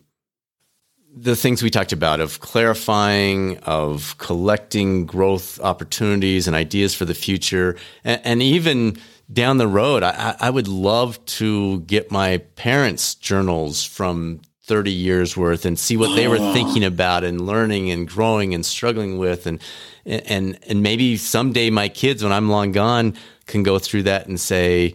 [1.14, 7.14] the things we talked about of clarifying, of collecting growth opportunities and ideas for the
[7.14, 8.98] future, and, and even
[9.32, 15.36] down the road, I, I, would love to get my parents' journals from 30 years
[15.36, 16.52] worth and see what they were oh.
[16.52, 19.60] thinking about and learning and growing and struggling with and
[20.04, 23.14] and and maybe someday my kids when I'm long gone
[23.46, 24.94] can go through that and say,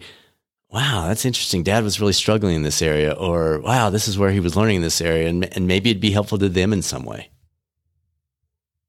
[0.70, 1.62] wow, that's interesting.
[1.62, 4.76] Dad was really struggling in this area, or wow, this is where he was learning
[4.76, 5.28] in this area.
[5.28, 7.30] And, and maybe it'd be helpful to them in some way.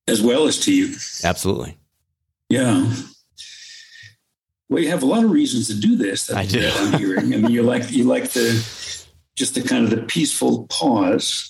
[0.07, 0.95] As well as to you.
[1.23, 1.77] Absolutely.
[2.49, 2.91] Yeah.
[4.69, 6.31] Well, you have a lot of reasons to do this.
[6.31, 6.69] I do.
[6.73, 7.33] I'm hearing.
[7.33, 8.51] I mean, you like you like the
[9.39, 11.49] just the kind of the peaceful pause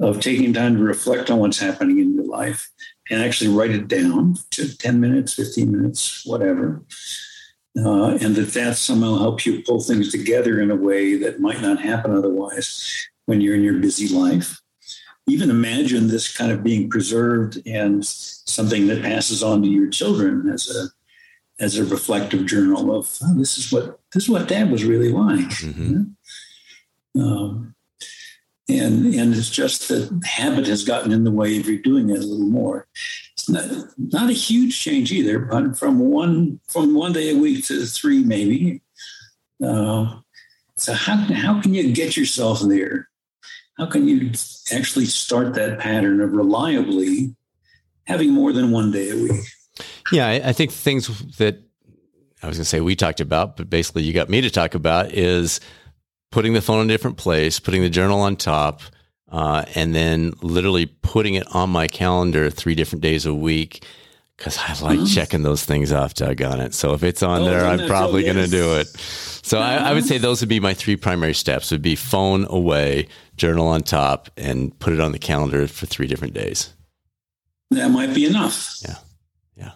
[0.00, 2.70] of taking time to reflect on what's happening in your life
[3.10, 6.82] and actually write it down to 10 minutes, 15 minutes, whatever
[7.78, 11.60] uh, and that that somehow helps you pull things together in a way that might
[11.60, 14.60] not happen otherwise when you're in your busy life.
[15.26, 20.48] Even imagine this kind of being preserved and something that passes on to your children
[20.50, 20.86] as a
[21.62, 25.10] as a reflective journal of oh, this is what this is what dad was really
[25.10, 25.48] like.
[25.48, 26.02] Mm-hmm.
[27.18, 27.74] Um,
[28.68, 32.18] and and it's just that habit has gotten in the way of you doing it
[32.18, 32.86] a little more.
[33.32, 33.64] It's not
[33.98, 38.24] not a huge change either, but from one from one day a week to three
[38.24, 38.80] maybe.
[39.62, 40.16] Uh,
[40.76, 43.08] so how how can you get yourself there?
[43.76, 44.30] How can you
[44.72, 47.34] actually start that pattern of reliably
[48.06, 49.44] having more than one day a week?
[50.12, 51.60] Yeah, I, I think things that
[52.42, 54.74] I was going to say we talked about, but basically you got me to talk
[54.74, 55.60] about is
[56.34, 58.82] putting the phone in a different place, putting the journal on top,
[59.30, 63.86] uh, and then literally putting it on my calendar three different days a week
[64.36, 65.06] because I like mm-hmm.
[65.06, 66.74] checking those things off, Doug, on it.
[66.74, 68.88] So if it's on oh, there, I'm probably going to do it.
[68.88, 72.46] So I, I, would say those would be my three primary steps: would be phone
[72.50, 73.06] away,
[73.36, 76.74] journal on top, and put it on the calendar for three different days.
[77.70, 78.74] That might be enough.
[78.82, 78.96] Yeah,
[79.56, 79.70] yeah,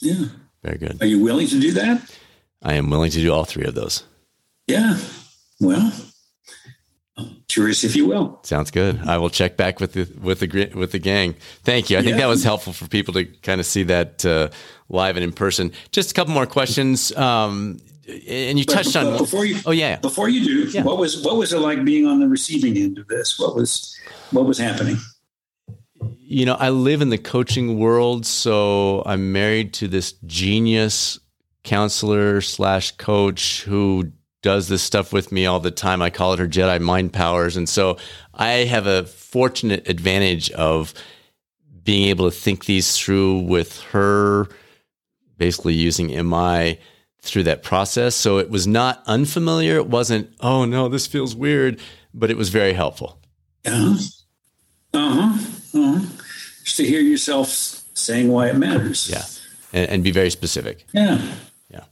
[0.00, 0.26] yeah.
[0.64, 1.00] Very good.
[1.00, 2.02] Are you willing to do that?
[2.60, 4.02] I am willing to do all three of those.
[4.66, 4.98] Yeah.
[5.62, 5.92] Well,
[7.16, 8.40] I'm curious if you will.
[8.42, 9.00] Sounds good.
[9.06, 11.36] I will check back with the with the with the gang.
[11.62, 11.98] Thank you.
[11.98, 12.22] I think yeah.
[12.22, 14.48] that was helpful for people to kind of see that uh,
[14.88, 15.72] live and in person.
[15.92, 17.14] Just a couple more questions.
[17.16, 17.78] Um,
[18.28, 19.60] and you touched but, on before you.
[19.64, 19.96] Oh yeah.
[19.96, 20.82] Before you do, yeah.
[20.82, 23.38] what was what was it like being on the receiving end of this?
[23.38, 23.96] What was
[24.32, 24.98] what was happening?
[26.32, 31.20] you know, I live in the coaching world, so I'm married to this genius
[31.62, 34.12] counselor slash coach who
[34.42, 36.02] does this stuff with me all the time.
[36.02, 37.56] I call it her Jedi mind powers.
[37.56, 37.96] And so
[38.34, 40.94] I have a fortunate advantage of
[41.82, 44.48] being able to think these through with her,
[45.36, 46.78] basically using MI
[47.20, 48.14] through that process.
[48.14, 49.76] So it was not unfamiliar.
[49.76, 51.80] It wasn't, oh no, this feels weird,
[52.12, 53.20] but it was very helpful.
[53.64, 53.94] Yeah.
[54.94, 55.78] Uh huh.
[55.78, 56.06] Uh-huh
[56.62, 57.48] just to hear yourself
[57.94, 59.10] saying why it matters.
[59.10, 59.24] Yeah.
[59.72, 60.86] And, and be very specific.
[60.92, 61.20] Yeah.
[61.68, 61.84] Yeah.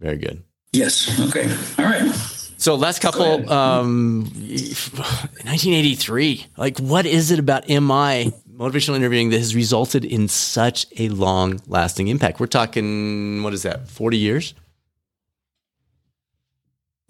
[0.00, 0.42] Very good.
[0.72, 1.18] Yes.
[1.28, 1.50] Okay.
[1.78, 2.12] All right.
[2.56, 6.46] So last couple, um, 1983.
[6.56, 11.60] Like, what is it about MI motivational interviewing that has resulted in such a long
[11.66, 12.38] lasting impact?
[12.38, 14.54] We're talking, what is that, 40 years?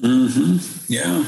[0.01, 0.57] Hmm.
[0.89, 1.25] Yeah.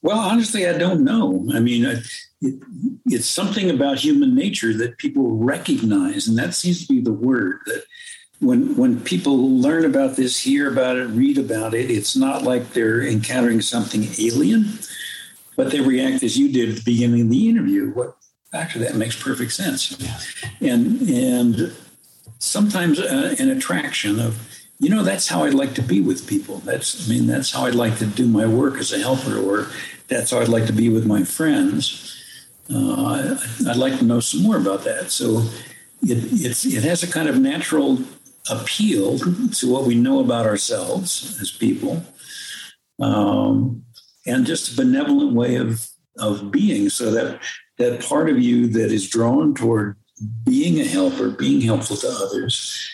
[0.00, 1.46] Well, honestly, I don't know.
[1.52, 1.96] I mean, I,
[2.40, 2.62] it,
[3.06, 7.58] it's something about human nature that people recognize, and that seems to be the word
[7.66, 7.82] that
[8.40, 12.72] when when people learn about this, hear about it, read about it, it's not like
[12.72, 14.78] they're encountering something alien,
[15.56, 17.90] but they react as you did at the beginning of the interview.
[17.90, 18.16] What
[18.52, 19.96] actually that makes perfect sense,
[20.60, 21.76] and and
[22.38, 24.38] sometimes uh, an attraction of
[24.78, 26.58] you know that's how I'd like to be with people.
[26.58, 29.66] That's I mean that's how I'd like to do my work as a helper, or
[30.06, 32.14] that's how I'd like to be with my friends
[32.72, 33.36] uh,
[33.66, 35.10] I'd like to know some more about that.
[35.10, 35.42] So
[36.02, 37.98] it, it has a kind of natural
[38.50, 42.04] appeal to what we know about ourselves as people,
[43.00, 43.84] um,
[44.26, 45.88] and just a benevolent way of
[46.18, 46.88] of being.
[46.88, 47.40] So that
[47.78, 49.96] that part of you that is drawn toward
[50.44, 52.90] being a helper, being helpful to others,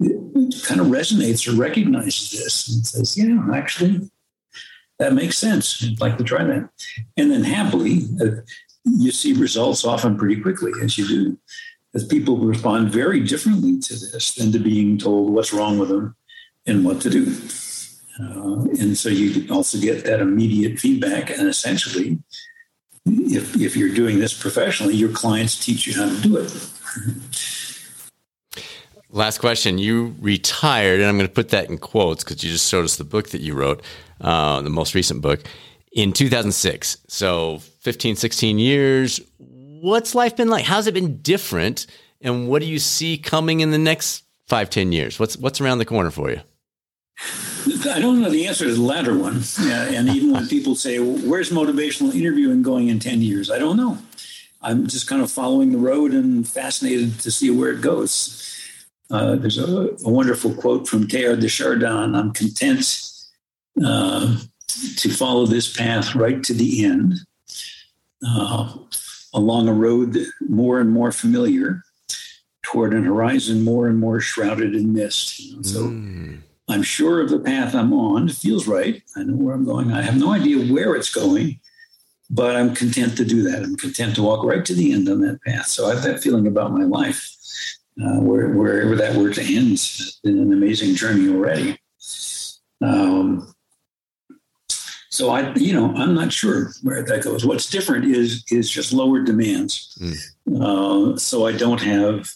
[0.00, 4.10] kind of resonates or recognizes this and says, "Yeah, actually."
[4.98, 5.82] That makes sense.
[5.82, 6.68] I'd like to try that.
[7.16, 8.42] And then happily, uh,
[8.84, 11.38] you see results often pretty quickly, as you do,
[11.94, 16.16] as people respond very differently to this than to being told what's wrong with them
[16.66, 17.36] and what to do.
[18.20, 21.30] Uh, and so you also get that immediate feedback.
[21.30, 22.18] And essentially,
[23.04, 26.70] if, if you're doing this professionally, your clients teach you how to do it.
[29.10, 29.76] Last question.
[29.76, 32.96] You retired, and I'm going to put that in quotes because you just showed us
[32.96, 33.82] the book that you wrote,
[34.22, 35.42] uh, the most recent book
[35.92, 36.96] in 2006.
[37.08, 39.20] So 15, 16 years.
[39.82, 40.64] What's life been like?
[40.64, 41.88] How's it been different?
[42.20, 45.18] And what do you see coming in the next five, 10 years?
[45.18, 46.40] What's, what's around the corner for you?
[47.90, 49.42] I don't know the answer to the latter one.
[49.58, 53.50] And even when people say, where's motivational interviewing going in 10 years?
[53.50, 53.98] I don't know.
[54.60, 58.56] I'm just kind of following the road and fascinated to see where it goes.
[59.10, 63.02] Uh, there's a, a, wonderful quote from Teilhard de Chardin I'm content
[63.84, 64.36] uh,
[64.68, 67.14] to follow this path right to the end
[68.24, 68.74] uh,
[69.34, 71.82] along a road more and more familiar
[72.62, 75.40] toward an horizon more and more shrouded in mist.
[75.40, 75.62] You know?
[75.62, 76.40] So mm.
[76.68, 78.28] I'm sure of the path I'm on.
[78.28, 79.02] It feels right.
[79.16, 79.92] I know where I'm going.
[79.92, 81.60] I have no idea where it's going,
[82.30, 83.62] but I'm content to do that.
[83.62, 85.66] I'm content to walk right to the end on that path.
[85.66, 87.36] So I have that feeling about my life.
[88.02, 91.78] Uh, where, wherever that were to end, it's been an amazing journey already.
[92.80, 93.54] Um,
[95.12, 97.44] so I, you know, I'm not sure where that goes.
[97.44, 99.94] What's different is is just lower demands.
[100.00, 101.14] Mm.
[101.14, 102.30] Uh, so I don't have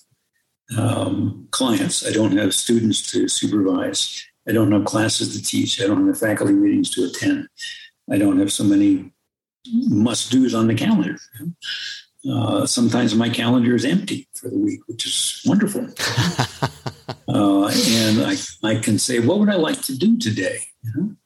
[0.77, 2.07] um, clients.
[2.07, 4.23] I don't have students to supervise.
[4.47, 5.81] I don't have classes to teach.
[5.81, 7.49] I don't have faculty meetings to attend.
[8.13, 9.11] I don't have so many
[9.89, 11.17] must do's on the calendar.
[12.31, 15.81] Uh, sometimes my calendar is empty for the week, which is wonderful.
[17.29, 20.59] uh, and I, I can say, what would I like to do today?
[20.83, 21.17] You know?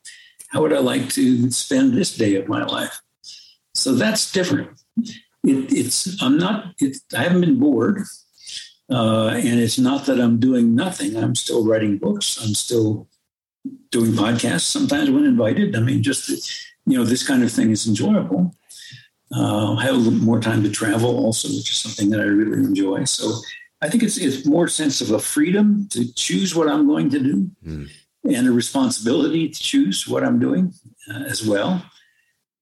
[0.50, 3.00] How would I like to spend this day of my life?
[3.74, 4.70] So that's different.
[4.96, 6.74] It, it's I'm not.
[6.78, 8.02] It, I haven't been bored,
[8.90, 11.16] uh, and it's not that I'm doing nothing.
[11.16, 12.38] I'm still writing books.
[12.42, 13.08] I'm still
[13.90, 14.62] doing podcasts.
[14.62, 15.76] Sometimes when invited.
[15.76, 16.28] I mean, just
[16.86, 18.54] you know, this kind of thing is enjoyable.
[19.34, 22.24] Uh, I have a little more time to travel also, which is something that I
[22.24, 23.04] really enjoy.
[23.04, 23.30] So
[23.80, 27.18] I think it's it's more sense of a freedom to choose what I'm going to
[27.20, 27.90] do, mm.
[28.24, 30.72] And a responsibility to choose what I'm doing
[31.10, 31.84] uh, as well.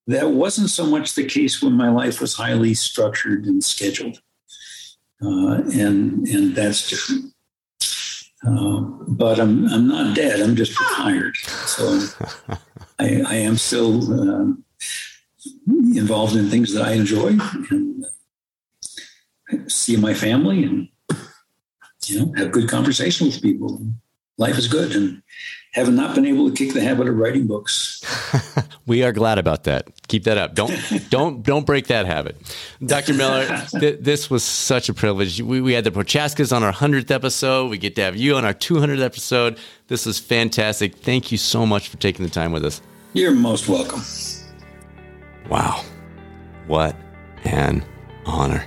[0.07, 4.23] That wasn't so much the case when my life was highly structured and scheduled,
[5.23, 7.35] uh, and and that's different.
[8.47, 10.41] Uh, but I'm I'm not dead.
[10.41, 11.37] I'm just retired,
[11.67, 12.09] so
[12.99, 14.65] I, I am still um,
[15.67, 17.37] involved in things that I enjoy
[17.71, 18.07] and
[19.67, 20.89] see my family and
[22.07, 23.83] you know have good conversation with people.
[24.39, 25.23] Life is good, and
[25.73, 28.03] have not been able to kick the habit of writing books.
[28.87, 29.89] we are glad about that.
[30.09, 30.55] Keep that up.
[30.55, 30.73] Don't
[31.11, 32.37] don't don't break that habit,
[32.85, 33.15] Dr.
[33.15, 33.47] Miller.
[33.81, 35.41] th- this was such a privilege.
[35.41, 37.71] We, we had the Prochaskas on our hundredth episode.
[37.71, 39.59] We get to have you on our two hundredth episode.
[39.89, 40.97] This is fantastic.
[40.97, 42.81] Thank you so much for taking the time with us.
[43.13, 44.03] You're most welcome.
[45.49, 45.85] Wow,
[46.67, 46.95] what
[47.45, 47.85] an
[48.25, 48.65] honor!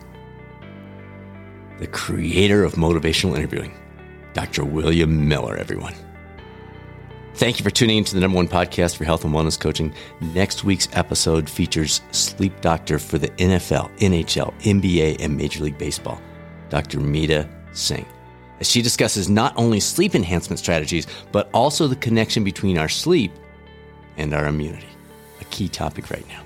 [1.80, 3.74] The creator of motivational interviewing,
[4.34, 4.64] Dr.
[4.66, 5.58] William Miller.
[5.58, 5.94] Everyone.
[7.36, 9.94] Thank you for tuning into the number one podcast for health and wellness coaching.
[10.20, 16.22] Next week's episode features sleep doctor for the NFL, NHL, NBA, and Major League Baseball,
[16.70, 17.00] Dr.
[17.00, 18.06] Meeta Singh,
[18.60, 23.32] as she discusses not only sleep enhancement strategies, but also the connection between our sleep
[24.18, 24.90] and our immunity,
[25.40, 26.44] a key topic right now.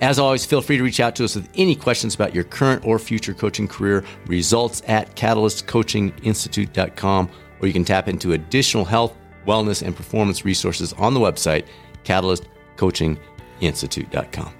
[0.00, 2.84] As always, feel free to reach out to us with any questions about your current
[2.84, 7.30] or future coaching career, results at catalystcoachinginstitute.com,
[7.60, 9.16] or you can tap into additional health
[9.46, 11.66] wellness, and performance resources on the website,
[12.04, 14.52] catalystcoachinginstitute.com.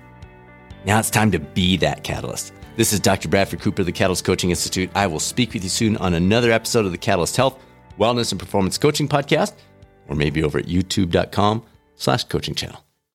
[0.87, 2.55] Now it's time to be that catalyst.
[2.77, 3.29] This is Dr.
[3.29, 4.91] Bradford Cooper of the Catalyst Coaching Institute.
[4.95, 7.61] I will speak with you soon on another episode of the Catalyst Health,
[7.99, 9.55] Wellness, and Performance Coaching Podcast,
[10.09, 11.65] or maybe over at youtube.com
[11.97, 12.86] slash coaching channel.